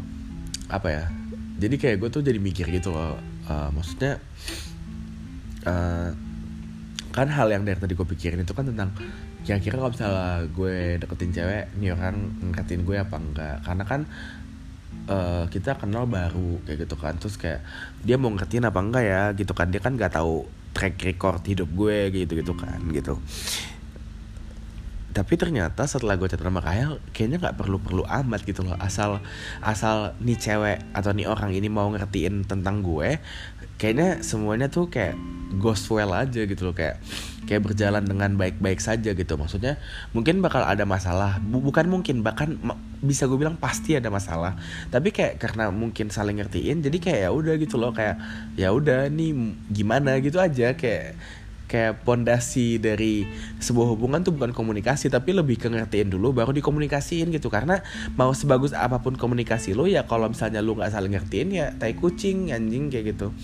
apa 0.72 0.88
ya? 0.88 1.04
Jadi 1.60 1.76
kayak 1.78 1.96
gue 2.02 2.08
tuh 2.10 2.22
jadi 2.24 2.40
mikir 2.40 2.66
gitu 2.72 2.90
loh. 2.90 3.20
Uh, 3.44 3.68
maksudnya 3.76 4.16
uh, 5.68 6.08
kan 7.14 7.28
hal 7.30 7.46
yang 7.52 7.62
dari 7.62 7.78
tadi 7.78 7.94
gue 7.94 8.06
pikirin 8.08 8.42
itu 8.42 8.56
kan 8.56 8.66
tentang 8.66 8.90
kira-kira 9.44 9.76
kalau 9.76 9.92
misalnya 9.92 10.48
gue 10.48 10.96
deketin 11.04 11.30
cewek 11.36 11.64
nih 11.76 11.92
orang 11.92 12.16
ngeketin 12.48 12.80
gue 12.88 12.96
apa 12.96 13.16
enggak. 13.20 13.56
Karena 13.66 13.84
kan 13.84 14.00
uh, 15.08 15.44
kita 15.50 15.76
kenal 15.80 16.04
baru 16.08 16.60
kayak 16.68 16.88
gitu 16.88 16.96
kan. 16.96 17.16
Terus 17.18 17.36
kayak 17.40 17.60
dia 18.04 18.16
mau 18.20 18.30
ngertiin 18.32 18.68
apa 18.68 18.80
enggak 18.80 19.04
ya 19.04 19.22
gitu 19.36 19.52
kan. 19.52 19.68
Dia 19.68 19.80
kan 19.80 19.96
nggak 19.96 20.14
tahu 20.16 20.44
track 20.74 20.98
record 21.06 21.40
hidup 21.46 21.70
gue 21.70 22.10
gitu 22.10 22.32
gitu 22.34 22.52
kan 22.58 22.82
gitu 22.90 23.14
tapi 25.14 25.38
ternyata 25.38 25.86
setelah 25.86 26.18
gue 26.18 26.26
chat 26.26 26.42
sama 26.42 26.58
Kyle 26.58 26.98
kayaknya 27.14 27.38
nggak 27.38 27.56
perlu 27.56 27.78
perlu 27.78 28.02
amat 28.02 28.42
gitu 28.42 28.66
loh. 28.66 28.74
Asal 28.82 29.22
asal 29.62 30.18
nih 30.18 30.34
cewek 30.34 30.90
atau 30.90 31.14
nih 31.14 31.30
orang 31.30 31.54
ini 31.54 31.70
mau 31.70 31.86
ngertiin 31.86 32.42
tentang 32.50 32.82
gue 32.82 33.22
kayaknya 33.78 34.22
semuanya 34.26 34.66
tuh 34.66 34.90
kayak 34.90 35.14
ghost 35.62 35.86
well 35.94 36.10
aja 36.10 36.42
gitu 36.42 36.66
loh. 36.66 36.74
Kayak 36.74 36.98
kayak 37.46 37.62
berjalan 37.62 38.02
dengan 38.02 38.34
baik-baik 38.34 38.82
saja 38.82 39.14
gitu. 39.14 39.38
Maksudnya 39.38 39.78
mungkin 40.10 40.42
bakal 40.42 40.66
ada 40.66 40.82
masalah. 40.82 41.38
Bukan 41.38 41.86
mungkin 41.86 42.26
bahkan 42.26 42.58
bisa 42.98 43.30
gue 43.30 43.38
bilang 43.38 43.54
pasti 43.54 43.94
ada 43.94 44.10
masalah. 44.10 44.58
Tapi 44.90 45.14
kayak 45.14 45.38
karena 45.38 45.70
mungkin 45.70 46.10
saling 46.10 46.42
ngertiin 46.42 46.82
jadi 46.82 46.98
kayak 46.98 47.20
ya 47.22 47.30
udah 47.30 47.54
gitu 47.62 47.78
loh. 47.78 47.94
Kayak 47.94 48.18
ya 48.58 48.74
udah 48.74 49.06
nih 49.14 49.30
gimana 49.70 50.18
gitu 50.18 50.42
aja. 50.42 50.74
Kayak 50.74 51.14
kayak 51.74 52.06
pondasi 52.06 52.78
dari 52.78 53.26
sebuah 53.58 53.98
hubungan 53.98 54.22
tuh 54.22 54.30
bukan 54.30 54.54
komunikasi 54.54 55.10
tapi 55.10 55.34
lebih 55.34 55.58
ke 55.58 55.66
ngertiin 55.66 56.06
dulu 56.06 56.30
baru 56.30 56.54
dikomunikasiin 56.54 57.34
gitu. 57.34 57.50
Karena 57.50 57.82
mau 58.14 58.30
sebagus 58.30 58.70
apa 58.70 59.02
pun 59.02 59.18
komunikasi 59.18 59.74
lo 59.74 59.90
ya 59.90 60.06
kalau 60.06 60.30
misalnya 60.30 60.62
lo 60.62 60.78
nggak 60.78 60.94
saling 60.94 61.18
ngertiin 61.18 61.48
ya 61.50 61.74
tai 61.74 61.98
kucing 61.98 62.54
anjing 62.54 62.94
kayak 62.94 63.18
gitu. 63.18 63.34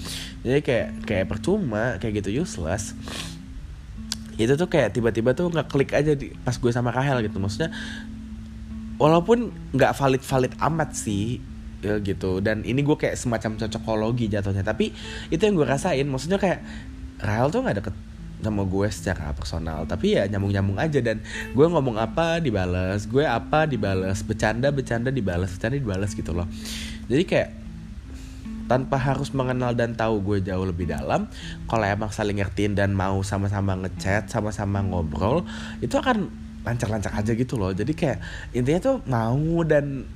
Jadi 0.47 0.62
kayak 0.62 0.88
kayak 1.11 1.27
percuma 1.27 1.99
kayak 1.99 2.23
gitu 2.23 2.47
useless. 2.47 2.95
Itu 4.38 4.55
tuh 4.55 4.71
kayak 4.71 4.95
tiba-tiba 4.95 5.35
tuh 5.35 5.51
nggak 5.51 5.66
klik 5.66 5.90
aja 5.90 6.14
di, 6.14 6.31
pas 6.47 6.55
gue 6.55 6.71
sama 6.71 6.95
Kahel 6.95 7.27
gitu. 7.27 7.43
Maksudnya 7.43 7.75
walaupun 9.03 9.51
nggak 9.75 9.90
valid 9.99 10.23
valid 10.23 10.55
amat 10.71 10.95
sih 10.95 11.43
ya 11.83 11.99
gitu. 11.99 12.38
Dan 12.38 12.62
ini 12.62 12.87
gue 12.87 12.95
kayak 12.95 13.19
semacam 13.19 13.59
cocokologi 13.59 14.31
jatuhnya. 14.31 14.62
Tapi 14.62 14.95
itu 15.35 15.43
yang 15.43 15.59
gue 15.59 15.66
rasain. 15.66 16.07
Maksudnya 16.07 16.38
kayak 16.38 16.62
Rahel 17.21 17.51
tuh 17.51 17.66
nggak 17.66 17.77
deket 17.83 17.97
sama 18.42 18.64
gue 18.66 18.88
secara 18.88 19.33
personal. 19.37 19.85
Tapi 19.85 20.16
ya 20.18 20.26
nyambung 20.26 20.53
nyambung 20.53 20.79
aja 20.81 20.98
dan 21.05 21.20
gue 21.53 21.66
ngomong 21.66 22.00
apa 22.00 22.40
dibales 22.40 23.07
gue 23.07 23.24
apa 23.24 23.68
dibales 23.68 24.24
bercanda 24.24 24.72
bercanda 24.74 25.12
dibales 25.12 25.53
bercanda 25.55 25.76
dibales 25.76 26.12
gitu 26.16 26.33
loh. 26.35 26.48
Jadi 27.07 27.24
kayak 27.29 27.50
tanpa 28.70 29.03
harus 29.03 29.35
mengenal 29.35 29.74
dan 29.74 29.98
tahu 29.98 30.22
gue 30.22 30.46
jauh 30.46 30.62
lebih 30.62 30.87
dalam 30.87 31.26
kalau 31.66 31.83
emang 31.83 32.14
saling 32.14 32.38
ngertiin 32.38 32.79
dan 32.79 32.94
mau 32.94 33.18
sama-sama 33.26 33.74
ngechat 33.74 34.31
sama-sama 34.31 34.79
ngobrol 34.79 35.42
itu 35.83 35.98
akan 35.98 36.31
lancar-lancar 36.62 37.11
aja 37.18 37.35
gitu 37.35 37.59
loh. 37.59 37.74
Jadi 37.74 37.92
kayak 37.98 38.22
intinya 38.55 38.79
tuh 38.79 38.96
mau 39.11 39.66
dan 39.66 40.07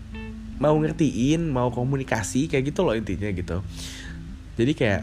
mau 0.62 0.78
ngertiin 0.78 1.50
mau 1.50 1.74
komunikasi 1.74 2.46
kayak 2.46 2.70
gitu 2.70 2.86
loh 2.86 2.94
intinya 2.94 3.26
gitu. 3.34 3.58
Jadi 4.54 4.72
kayak 4.78 5.02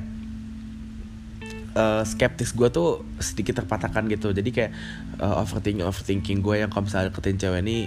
uh, 1.76 2.04
skeptis 2.04 2.52
gue 2.56 2.68
tuh 2.72 3.04
sedikit 3.20 3.64
terpatahkan 3.64 4.08
gitu. 4.12 4.32
Jadi 4.32 4.50
kayak 4.52 4.72
uh, 5.20 5.42
overthinking 5.42 5.86
overthinking 5.86 6.40
gue 6.44 6.64
yang 6.64 6.70
kalau 6.72 6.88
misalnya 6.88 7.12
deketin 7.12 7.38
cewek 7.40 7.62
ini 7.64 7.78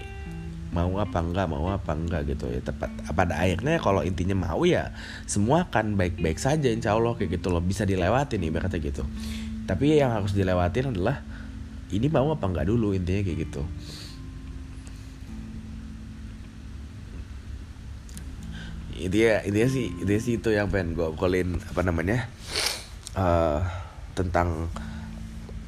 mau 0.74 0.90
apa 0.98 1.22
enggak 1.22 1.46
mau 1.46 1.70
apa 1.70 1.94
enggak 1.94 2.34
gitu 2.34 2.50
ya 2.50 2.58
tepat. 2.58 2.90
Pada 3.14 3.38
akhirnya 3.38 3.78
kalau 3.78 4.02
intinya 4.02 4.34
mau 4.34 4.66
ya 4.66 4.90
semua 5.24 5.70
akan 5.70 5.94
baik-baik 5.94 6.42
saja 6.42 6.66
insya 6.66 6.98
Allah 6.98 7.14
kayak 7.14 7.38
gitu 7.38 7.54
loh. 7.54 7.62
Bisa 7.62 7.86
dilewatin 7.86 8.42
nih 8.42 8.50
berarti 8.50 8.82
gitu. 8.82 9.06
Tapi 9.64 9.96
yang 9.96 10.12
harus 10.12 10.34
dilewatin 10.34 10.90
adalah 10.90 11.22
ini 11.94 12.10
mau 12.10 12.34
apa 12.34 12.44
enggak 12.50 12.66
dulu 12.66 12.90
intinya 12.90 13.22
kayak 13.22 13.38
gitu. 13.48 13.62
Intinya 18.94 19.42
intinya 19.46 19.68
sih 19.70 19.86
intinya 20.02 20.22
sih 20.22 20.34
itu 20.42 20.48
yang 20.50 20.70
pengen 20.70 20.98
gue 20.98 21.06
obrolin 21.06 21.58
apa 21.70 21.82
namanya 21.86 22.26
uh, 23.18 23.62
tentang 24.14 24.70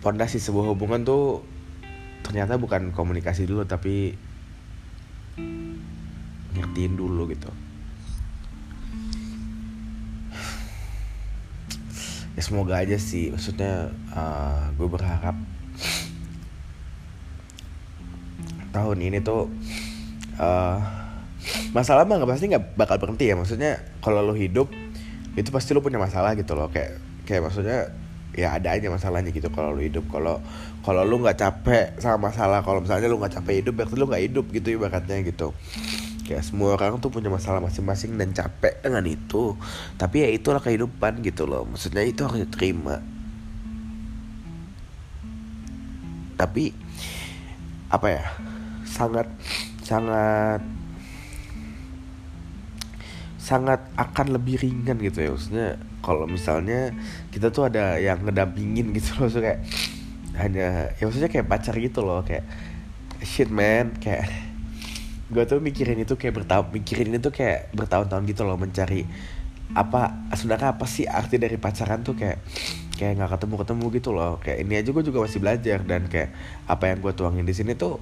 pondasi 0.03 0.39
sebuah 0.39 0.71
hubungan 0.71 1.03
tuh 1.03 1.43
ternyata 2.23 2.59
bukan 2.59 2.91
komunikasi 2.91 3.47
dulu 3.47 3.67
tapi 3.67 4.15
ngertiin 6.55 6.95
dulu 6.99 7.31
gitu. 7.31 7.51
Ya 12.37 12.43
semoga 12.45 12.85
aja 12.85 13.01
sih 13.01 13.33
maksudnya 13.33 13.95
uh, 14.13 14.69
gue 14.77 14.89
berharap 14.91 15.33
tahun 18.77 18.99
ini 19.01 19.25
tuh 19.25 19.49
uh, 20.37 20.79
masalah 21.73 22.05
mah 22.05 22.21
nggak 22.21 22.29
pasti 22.29 22.53
nggak 22.53 22.77
bakal 22.77 23.01
berhenti 23.01 23.33
ya. 23.33 23.41
Maksudnya 23.41 23.81
kalau 24.05 24.21
lo 24.21 24.37
hidup 24.37 24.69
itu 25.33 25.49
pasti 25.49 25.73
lo 25.73 25.81
punya 25.81 25.97
masalah 25.97 26.37
gitu 26.37 26.53
loh. 26.53 26.69
Kayak 26.69 27.06
kayak 27.27 27.51
maksudnya 27.51 27.91
ya 28.37 28.53
ada 28.53 28.77
aja 28.77 28.87
masalahnya 28.93 29.35
gitu 29.35 29.51
kalau 29.51 29.75
lu 29.75 29.83
hidup. 29.83 30.07
Kalau 30.09 30.39
kalau 30.87 31.03
lu 31.03 31.19
nggak 31.19 31.41
capek 31.41 31.99
sama 31.99 32.31
masalah 32.31 32.63
kalau 32.63 32.85
misalnya 32.85 33.11
lu 33.11 33.19
nggak 33.19 33.43
capek 33.43 33.65
hidup 33.65 33.75
berarti 33.75 33.95
lu 33.99 34.07
nggak 34.07 34.25
hidup 34.31 34.45
gitu 34.55 34.69
ibaratnya 34.79 35.17
gitu. 35.27 35.51
Kayak 36.27 36.43
semua 36.43 36.75
orang 36.75 36.99
tuh 36.99 37.11
punya 37.11 37.31
masalah 37.31 37.63
masing-masing 37.63 38.19
dan 38.19 38.35
capek 38.35 38.83
dengan 38.83 39.03
itu. 39.07 39.55
Tapi 39.99 40.27
ya 40.27 40.29
itulah 40.31 40.59
kehidupan 40.63 41.23
gitu 41.23 41.47
loh. 41.47 41.67
Maksudnya 41.67 42.03
itu 42.03 42.23
harus 42.23 42.47
diterima. 42.47 43.03
Tapi 46.37 46.71
apa 47.87 48.07
ya 48.11 48.25
sangat 48.83 49.31
sangat 49.87 50.61
sangat 53.39 53.79
akan 53.95 54.27
lebih 54.35 54.59
ringan 54.59 54.99
gitu 54.99 55.23
ya. 55.23 55.31
Maksudnya 55.31 55.69
kalau 56.07 56.31
misalnya 56.31 56.95
kita 57.35 57.51
tuh 57.51 57.67
ada 57.67 57.99
yang 57.99 58.23
ngedampingin 58.23 58.95
gitu 58.95 59.19
loh 59.19 59.27
so 59.27 59.43
kayak 59.43 59.67
hanya 60.39 60.95
ya 60.95 61.03
maksudnya 61.03 61.27
kayak 61.27 61.51
pacar 61.51 61.75
gitu 61.75 62.07
loh 62.07 62.23
kayak 62.23 62.47
shit 63.27 63.51
man 63.51 63.99
kayak 63.99 64.31
gue 65.35 65.43
tuh 65.43 65.59
mikirin 65.59 65.99
itu 65.99 66.15
kayak 66.15 66.39
bertahun 66.39 66.71
mikirin 66.71 67.11
itu 67.19 67.35
kayak 67.35 67.75
bertahun-tahun 67.75 68.23
gitu 68.31 68.47
loh 68.47 68.55
mencari 68.55 69.03
apa 69.75 70.31
sebenarnya 70.31 70.79
apa 70.79 70.87
sih 70.87 71.11
arti 71.11 71.43
dari 71.43 71.59
pacaran 71.59 72.07
tuh 72.07 72.15
kayak 72.15 72.39
kayak 72.95 73.19
nggak 73.19 73.31
ketemu 73.35 73.55
ketemu 73.61 73.85
gitu 73.99 74.11
loh. 74.15 74.33
Kayak 74.39 74.59
ini 74.63 74.75
aja 74.79 74.91
gue 74.95 75.05
juga 75.05 75.19
masih 75.27 75.41
belajar 75.43 75.79
dan 75.83 76.03
kayak 76.07 76.31
apa 76.71 76.85
yang 76.87 76.99
gue 77.03 77.13
tuangin 77.13 77.43
di 77.43 77.55
sini 77.57 77.75
tuh 77.75 77.99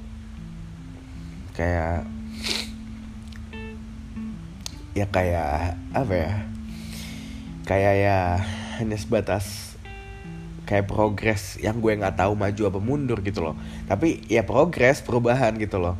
kayak 1.54 2.04
ya 4.94 5.06
kayak 5.10 5.78
apa 5.94 6.12
ya 6.14 6.32
kayak 7.64 7.94
ya 7.96 8.18
hanya 8.76 8.96
sebatas 9.00 9.74
kayak 10.64 10.88
progres 10.88 11.60
yang 11.60 11.80
gue 11.80 11.92
nggak 11.96 12.16
tahu 12.16 12.36
maju 12.36 12.62
apa 12.68 12.80
mundur 12.80 13.18
gitu 13.24 13.40
loh. 13.44 13.56
Tapi 13.88 14.24
ya 14.28 14.44
progres 14.44 15.00
perubahan 15.04 15.56
gitu 15.56 15.80
loh. 15.80 15.96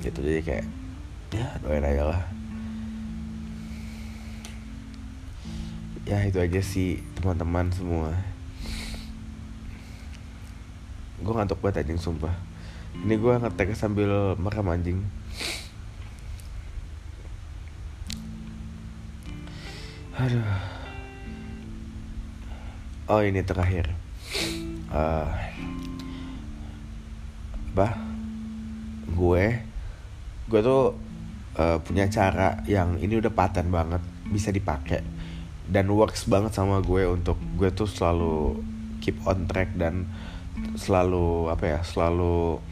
Gitu 0.00 0.20
jadi 0.20 0.40
kayak 0.44 0.66
ya 1.32 1.46
doain 1.64 1.84
aja 1.84 2.04
lah. 2.04 2.22
Ya 6.08 6.24
itu 6.24 6.40
aja 6.40 6.60
sih 6.64 7.00
teman-teman 7.20 7.68
semua. 7.72 8.12
Gue 11.20 11.32
ngantuk 11.36 11.60
banget 11.60 11.84
anjing 11.84 12.00
sumpah. 12.00 12.32
Ini 13.04 13.14
gue 13.20 13.34
ngetek 13.40 13.76
sambil 13.76 14.36
merekam 14.40 14.68
anjing. 14.72 15.00
Aduh 20.20 20.79
oh 23.10 23.26
ini 23.26 23.42
terakhir. 23.42 23.90
Uh, 24.86 25.26
apa? 27.74 27.98
Gue 29.10 29.66
gue 30.46 30.60
tuh 30.62 30.94
uh, 31.58 31.78
punya 31.82 32.06
cara 32.10 32.62
yang 32.70 32.98
ini 33.02 33.18
udah 33.18 33.34
paten 33.34 33.66
banget 33.74 34.02
bisa 34.30 34.54
dipakai. 34.54 35.02
Dan 35.66 35.90
works 35.90 36.30
banget 36.30 36.54
sama 36.54 36.78
gue 36.78 37.02
untuk 37.10 37.38
gue 37.58 37.70
tuh 37.74 37.90
selalu 37.90 38.62
keep 39.02 39.18
on 39.26 39.50
track 39.50 39.74
dan 39.74 40.06
selalu 40.78 41.50
apa 41.50 41.78
ya 41.78 41.80
selalu 41.82 42.62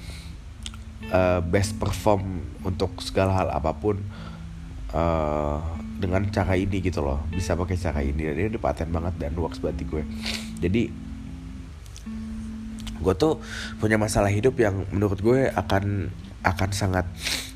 uh, 1.11 1.41
best 1.43 1.79
perform 1.83 2.47
untuk 2.63 3.03
segala 3.03 3.35
hal 3.35 3.49
apa 3.51 3.75
pun. 3.75 3.99
Uh, 4.95 5.78
dengan 5.99 6.23
cara 6.31 6.55
ini 6.55 6.79
gitu 6.79 7.03
loh. 7.03 7.27
Bisa 7.29 7.59
pakai 7.59 7.75
cara 7.75 8.01
ini. 8.01 8.23
Dan 8.23 8.35
ini 8.39 8.49
udah 8.55 8.63
paten 8.63 8.89
banget 8.95 9.15
dan 9.19 9.35
works 9.35 9.59
di 9.59 9.85
gue. 9.85 10.03
Jadi 10.63 10.83
gue 12.99 13.15
tuh 13.15 13.39
punya 13.79 13.95
masalah 13.95 14.31
hidup 14.31 14.59
yang 14.59 14.87
menurut 14.91 15.19
gue 15.19 15.51
akan 15.51 16.09
akan 16.47 16.71
sangat 16.71 17.05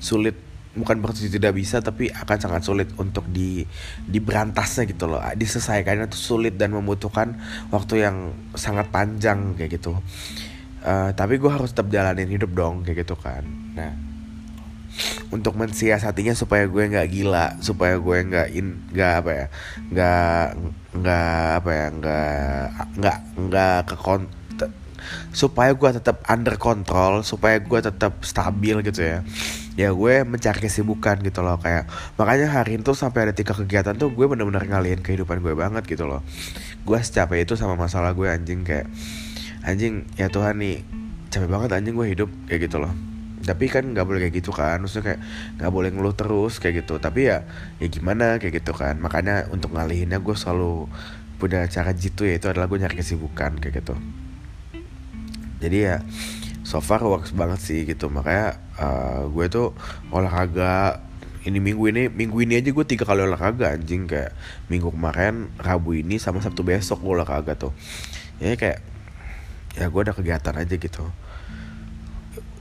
sulit. 0.02 0.34
Bukan 0.72 1.04
berarti 1.04 1.28
tidak 1.28 1.52
bisa 1.52 1.84
tapi 1.84 2.08
akan 2.08 2.38
sangat 2.40 2.62
sulit 2.64 2.88
untuk 2.96 3.28
di 3.28 3.62
diberantasnya 4.08 4.88
gitu 4.90 5.06
loh. 5.06 5.20
Diselesaikannya 5.36 6.08
tuh 6.10 6.20
sulit 6.20 6.56
dan 6.58 6.72
membutuhkan 6.72 7.38
waktu 7.70 8.02
yang 8.08 8.32
sangat 8.58 8.88
panjang 8.88 9.54
kayak 9.54 9.78
gitu. 9.78 9.94
Uh, 10.82 11.14
tapi 11.14 11.38
gue 11.38 11.46
harus 11.46 11.70
tetap 11.70 11.94
jalanin 11.94 12.26
hidup 12.26 12.50
dong 12.56 12.82
kayak 12.82 13.06
gitu 13.06 13.14
kan. 13.14 13.46
Nah 13.76 14.11
untuk 15.32 15.56
mensiasatinya 15.56 16.36
supaya 16.36 16.68
gue 16.68 16.82
nggak 16.92 17.08
gila 17.08 17.56
supaya 17.64 17.96
gue 17.96 18.18
nggak 18.28 18.48
in 18.52 18.80
nggak 18.92 19.12
apa 19.24 19.30
ya 19.30 19.46
nggak 19.92 20.46
nggak 20.92 21.46
apa 21.62 21.70
ya 21.72 21.86
nggak 21.88 22.66
nggak 23.00 23.18
nggak 23.48 23.78
ke 23.88 23.96
supaya 25.32 25.72
gue 25.74 25.90
tetap 25.98 26.22
under 26.30 26.56
control 26.56 27.26
supaya 27.26 27.58
gue 27.58 27.80
tetap 27.82 28.22
stabil 28.22 28.80
gitu 28.86 29.02
ya. 29.02 29.18
Ya 29.72 29.88
gue 29.88 30.14
mencari 30.28 30.68
kesibukan 30.68 31.18
gitu 31.24 31.40
loh 31.40 31.56
kayak 31.56 31.88
makanya 32.20 32.52
hari 32.52 32.76
itu 32.76 32.92
sampai 32.92 33.28
ada 33.28 33.34
tiga 33.34 33.56
kegiatan 33.56 33.96
tuh 33.96 34.12
gue 34.12 34.26
bener-bener 34.28 34.68
ngalihin 34.68 35.00
kehidupan 35.00 35.40
gue 35.40 35.56
banget 35.56 35.88
gitu 35.88 36.04
loh. 36.04 36.20
Gue 36.84 37.00
secapek 37.00 37.48
itu 37.48 37.56
sama 37.56 37.74
masalah 37.74 38.12
gue 38.12 38.28
anjing 38.28 38.62
kayak 38.62 38.86
anjing 39.64 40.06
ya 40.20 40.28
Tuhan 40.28 40.60
nih 40.60 40.84
capek 41.32 41.48
banget 41.48 41.70
anjing 41.72 41.94
gue 41.96 42.08
hidup 42.12 42.30
kayak 42.46 42.68
gitu 42.68 42.82
loh 42.82 42.92
tapi 43.42 43.66
kan 43.66 43.82
nggak 43.90 44.06
boleh 44.06 44.20
kayak 44.26 44.34
gitu 44.38 44.54
kan. 44.54 44.78
Maksudnya 44.78 45.14
kayak 45.14 45.20
nggak 45.58 45.72
boleh 45.74 45.88
ngeluh 45.90 46.14
terus 46.14 46.62
kayak 46.62 46.86
gitu. 46.86 47.02
Tapi 47.02 47.28
ya 47.28 47.44
ya 47.82 47.86
gimana 47.90 48.38
kayak 48.38 48.62
gitu 48.62 48.72
kan. 48.72 48.98
Makanya 49.02 49.50
untuk 49.50 49.74
ngalihinnya 49.74 50.22
gue 50.22 50.34
selalu 50.38 50.86
punya 51.42 51.66
cara 51.66 51.90
jitu 51.90 52.22
ya 52.22 52.38
itu 52.38 52.46
adalah 52.46 52.70
gue 52.70 52.78
nyari 52.78 52.94
kesibukan 52.94 53.58
kayak 53.58 53.82
gitu. 53.82 53.94
Jadi 55.58 55.78
ya 55.78 55.96
so 56.62 56.78
far 56.78 57.02
works 57.02 57.34
banget 57.34 57.60
sih 57.62 57.82
gitu. 57.82 58.06
Makanya 58.08 58.62
uh, 58.78 59.26
gue 59.26 59.46
tuh 59.50 59.74
olahraga 60.14 61.02
ini 61.42 61.58
minggu 61.58 61.90
ini 61.90 62.02
minggu 62.06 62.38
ini 62.46 62.62
aja 62.62 62.70
gue 62.70 62.86
tiga 62.86 63.02
kali 63.02 63.26
olahraga 63.26 63.74
anjing. 63.74 64.06
Kayak 64.06 64.38
minggu 64.70 64.94
kemarin 64.94 65.50
rabu 65.58 65.98
ini 65.98 66.22
sama 66.22 66.38
sabtu 66.38 66.62
besok 66.62 67.02
gue 67.02 67.12
olahraga 67.18 67.58
tuh. 67.58 67.74
Ya 68.38 68.54
kayak 68.54 68.82
ya 69.72 69.88
gue 69.88 70.00
ada 70.04 70.12
kegiatan 70.12 70.52
aja 70.52 70.74
gitu 70.76 71.08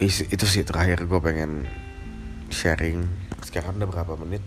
itu 0.02 0.46
sih 0.50 0.66
terakhir 0.66 1.06
gue 1.06 1.20
pengen 1.22 1.70
sharing. 2.50 3.06
Sekarang 3.46 3.78
udah 3.78 3.90
berapa 3.90 4.14
menit? 4.18 4.42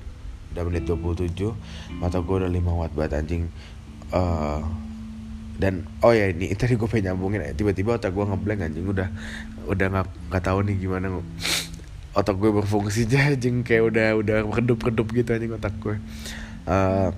Udah 0.50 0.62
menit 0.66 0.84
27 0.86 1.30
mata 1.98 2.18
gue 2.18 2.36
udah 2.42 2.50
5 2.50 2.80
watt 2.80 2.92
banget 2.92 3.12
anjing. 3.22 3.44
Uh, 4.10 4.62
dan 5.54 5.86
oh 6.02 6.10
ya 6.10 6.34
ini 6.34 6.50
tadi 6.58 6.74
gue 6.74 6.90
pengen 6.90 7.14
nyambungin 7.14 7.54
tiba-tiba 7.54 7.94
otak 7.94 8.10
gue 8.10 8.24
ngeblank 8.26 8.66
anjing. 8.66 8.86
Udah 8.90 9.08
udah 9.70 9.86
nggak 9.94 10.06
nggak 10.34 10.42
tahu 10.42 10.58
nih 10.66 10.76
gimana 10.82 11.22
otak 12.14 12.34
gue 12.34 12.50
berfungsi 12.50 13.06
aja 13.06 13.30
anjing. 13.30 13.62
Kayak 13.62 13.94
udah 13.94 14.08
udah 14.18 14.36
redup 14.58 14.82
redup 14.82 15.08
gitu 15.14 15.30
anjing 15.38 15.54
otak 15.54 15.74
gue 15.78 15.96
uh, 16.68 17.10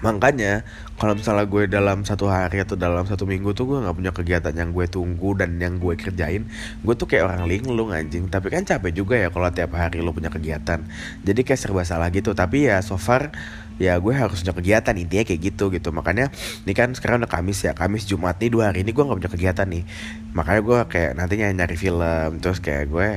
makanya 0.00 0.64
kalau 0.96 1.12
misalnya 1.12 1.44
gue 1.44 1.62
dalam 1.68 2.04
satu 2.08 2.28
hari 2.28 2.64
atau 2.64 2.76
dalam 2.76 3.04
satu 3.04 3.28
minggu 3.28 3.52
tuh 3.52 3.68
gue 3.68 3.78
nggak 3.84 3.96
punya 3.96 4.12
kegiatan 4.12 4.54
yang 4.56 4.72
gue 4.72 4.88
tunggu 4.88 5.36
dan 5.36 5.60
yang 5.60 5.76
gue 5.76 5.92
kerjain 5.96 6.48
gue 6.82 6.94
tuh 6.96 7.06
kayak 7.08 7.28
orang 7.28 7.42
linglung 7.44 7.92
anjing. 7.92 8.28
Tapi 8.32 8.48
kan 8.48 8.64
capek 8.64 8.92
juga 8.92 9.14
ya 9.16 9.28
kalau 9.28 9.48
tiap 9.52 9.76
hari 9.76 10.00
lo 10.00 10.12
punya 10.16 10.32
kegiatan. 10.32 10.80
Jadi 11.22 11.40
kayak 11.44 11.60
serba 11.60 11.82
salah 11.84 12.08
gitu. 12.08 12.32
Tapi 12.32 12.68
ya 12.68 12.80
so 12.80 12.96
far 12.96 13.32
ya 13.76 14.00
gue 14.00 14.12
harus 14.12 14.40
punya 14.40 14.54
kegiatan 14.56 14.94
intinya 14.96 15.24
kayak 15.24 15.40
gitu 15.52 15.68
gitu. 15.68 15.88
Makanya 15.92 16.32
ini 16.64 16.72
kan 16.72 16.92
sekarang 16.96 17.20
udah 17.20 17.30
Kamis 17.30 17.64
ya 17.64 17.76
Kamis 17.76 18.08
Jumat 18.08 18.40
nih 18.40 18.48
dua 18.48 18.72
hari 18.72 18.84
ini 18.84 18.96
gue 18.96 19.04
nggak 19.04 19.18
punya 19.20 19.32
kegiatan 19.32 19.66
nih. 19.68 19.84
Makanya 20.32 20.60
gue 20.64 20.78
kayak 20.88 21.12
nantinya 21.16 21.46
nyari 21.52 21.76
film 21.76 22.40
terus 22.40 22.58
kayak 22.64 22.88
gue 22.88 23.08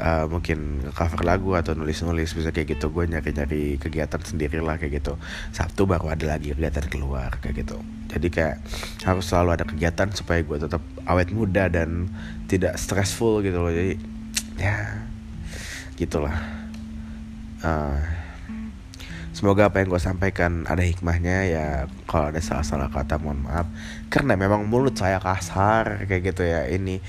uh, 0.00 0.24
mungkin 0.28 0.84
cover 0.92 1.20
lagu 1.24 1.56
atau 1.56 1.72
nulis 1.72 2.04
nulis 2.04 2.36
bisa 2.36 2.52
kayak 2.52 2.76
gitu. 2.76 2.92
Gue 2.92 3.08
nyari 3.08 3.32
nyari 3.32 3.62
kegiatan 3.80 4.20
sendiri 4.20 4.60
lah 4.60 4.76
kayak 4.76 5.00
gitu. 5.00 5.16
Sabtu 5.56 5.88
baru 5.88 6.12
ada 6.12 6.36
lagi 6.36 6.52
kegiatan 6.52 6.86
keluar 6.92 7.40
kayak 7.40 7.64
gitu. 7.64 7.80
Jadi 8.12 8.28
kayak 8.28 8.60
harus 9.08 9.24
selalu 9.24 9.50
ada 9.56 9.64
kegiatan 9.64 10.08
supaya 10.12 10.44
gue 10.44 10.56
tetap 10.60 10.84
awet 11.08 11.32
muda 11.32 11.72
dan 11.72 12.12
tidak 12.52 12.76
stressful 12.76 13.40
gitu 13.40 13.56
loh. 13.64 13.72
Jadi 13.72 13.96
ya 14.60 15.08
gitulah. 15.96 16.36
Uh, 17.62 18.21
Semoga 19.42 19.66
apa 19.66 19.82
yang 19.82 19.90
gue 19.90 19.98
sampaikan 19.98 20.62
ada 20.70 20.86
hikmahnya 20.86 21.36
ya. 21.50 21.66
Kalau 22.06 22.30
ada 22.30 22.38
salah-salah 22.38 22.86
kata 22.94 23.18
mohon 23.18 23.42
maaf. 23.42 23.66
Karena 24.06 24.38
memang 24.38 24.70
mulut 24.70 24.94
saya 24.94 25.18
kasar 25.18 26.06
kayak 26.06 26.30
gitu 26.30 26.46
ya. 26.46 26.70
Ini 26.70 27.02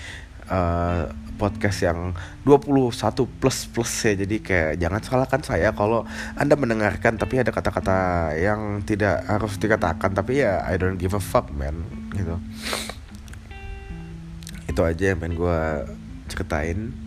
uh, 0.49 1.13
podcast 1.37 1.85
yang 1.85 2.17
21 2.41 2.89
plus 3.37 3.69
plus 3.69 3.93
ya. 4.09 4.17
Jadi 4.17 4.41
kayak 4.41 4.81
jangan 4.81 5.01
salahkan 5.05 5.45
saya 5.45 5.77
kalau 5.77 6.09
Anda 6.33 6.57
mendengarkan 6.57 7.21
tapi 7.21 7.37
ada 7.37 7.53
kata-kata 7.53 8.33
yang 8.33 8.81
tidak 8.81 9.29
harus 9.29 9.53
dikatakan 9.61 10.17
Tapi 10.17 10.41
ya 10.41 10.65
I 10.65 10.81
don't 10.81 10.97
give 10.97 11.13
a 11.13 11.21
fuck 11.21 11.53
man 11.53 11.85
gitu. 12.17 12.41
Itu 14.73 14.81
aja 14.81 15.13
yang 15.13 15.21
pengen 15.21 15.37
gue 15.37 15.61
ceritain 16.33 17.02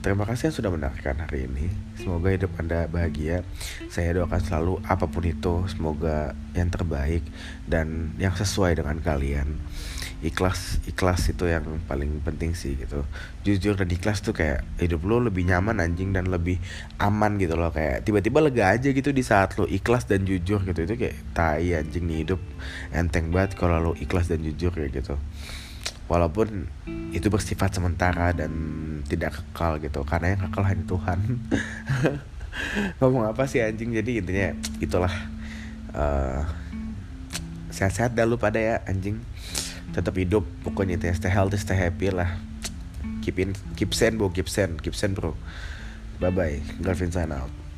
terima 0.00 0.24
kasih 0.24 0.48
yang 0.48 0.56
sudah 0.56 0.70
mendengarkan 0.72 1.16
hari 1.20 1.44
ini. 1.44 1.68
Semoga 2.00 2.32
hidup 2.32 2.52
Anda 2.56 2.88
bahagia. 2.88 3.44
Saya 3.92 4.16
doakan 4.16 4.40
selalu 4.40 4.74
apa 4.88 5.04
pun 5.06 5.24
itu, 5.28 5.68
semoga 5.68 6.32
yang 6.56 6.72
terbaik 6.72 7.20
dan 7.68 8.16
yang 8.16 8.32
sesuai 8.32 8.80
dengan 8.80 8.96
kalian. 9.04 9.60
Ikhlas, 10.20 10.84
ikhlas 10.84 11.32
itu 11.32 11.48
yang 11.48 11.64
paling 11.88 12.20
penting 12.20 12.52
sih 12.52 12.76
gitu. 12.76 13.04
Jujur 13.44 13.76
dan 13.76 13.88
ikhlas 13.88 14.20
tuh 14.20 14.36
kayak 14.36 14.64
hidup 14.80 15.04
lo 15.04 15.20
lebih 15.20 15.48
nyaman 15.48 15.80
anjing 15.80 16.12
dan 16.12 16.28
lebih 16.28 16.60
aman 17.00 17.40
gitu 17.40 17.56
loh 17.56 17.72
kayak 17.72 18.04
tiba-tiba 18.04 18.44
lega 18.44 18.76
aja 18.76 18.92
gitu 18.92 19.16
di 19.16 19.24
saat 19.24 19.56
lo 19.56 19.64
ikhlas 19.64 20.04
dan 20.04 20.28
jujur 20.28 20.60
gitu 20.64 20.84
itu 20.84 20.94
kayak 20.96 21.16
tai 21.32 21.72
anjing 21.72 22.04
nih 22.04 22.28
hidup 22.28 22.40
enteng 22.92 23.32
banget 23.32 23.56
kalau 23.56 23.80
lo 23.80 23.92
ikhlas 23.96 24.28
dan 24.28 24.44
jujur 24.44 24.76
kayak 24.76 24.92
gitu 24.92 25.16
walaupun 26.10 26.66
itu 27.14 27.30
bersifat 27.30 27.78
sementara 27.78 28.34
dan 28.34 28.50
tidak 29.06 29.38
kekal 29.38 29.78
gitu 29.78 30.02
karena 30.02 30.34
yang 30.34 30.42
kekal 30.50 30.66
hanya 30.66 30.84
Tuhan. 30.90 31.18
Ngomong 32.98 33.30
apa 33.30 33.46
sih 33.46 33.62
anjing? 33.62 33.94
Jadi 33.94 34.18
intinya 34.18 34.50
itulah 34.82 35.14
uh, 35.94 36.42
sehat-sehat 37.70 38.18
dah 38.18 38.26
lu 38.26 38.34
pada 38.42 38.58
ya 38.58 38.76
anjing. 38.90 39.22
Tetap 39.94 40.18
hidup 40.18 40.42
pokoknya 40.66 40.98
itu 40.98 41.06
stay 41.14 41.30
healthy 41.30 41.62
stay 41.62 41.78
happy 41.78 42.10
lah. 42.10 42.34
Keep 43.22 43.36
in 43.38 43.50
keep 43.78 43.94
sane 43.94 44.18
bro. 44.18 44.34
Keep 44.34 44.50
sane 44.50 44.74
keep 44.82 44.98
sane 44.98 45.14
bro. 45.14 45.38
Bye 46.18 46.34
bye 46.34 46.58
Garvin 46.82 47.14
sign 47.14 47.30
out 47.30 47.69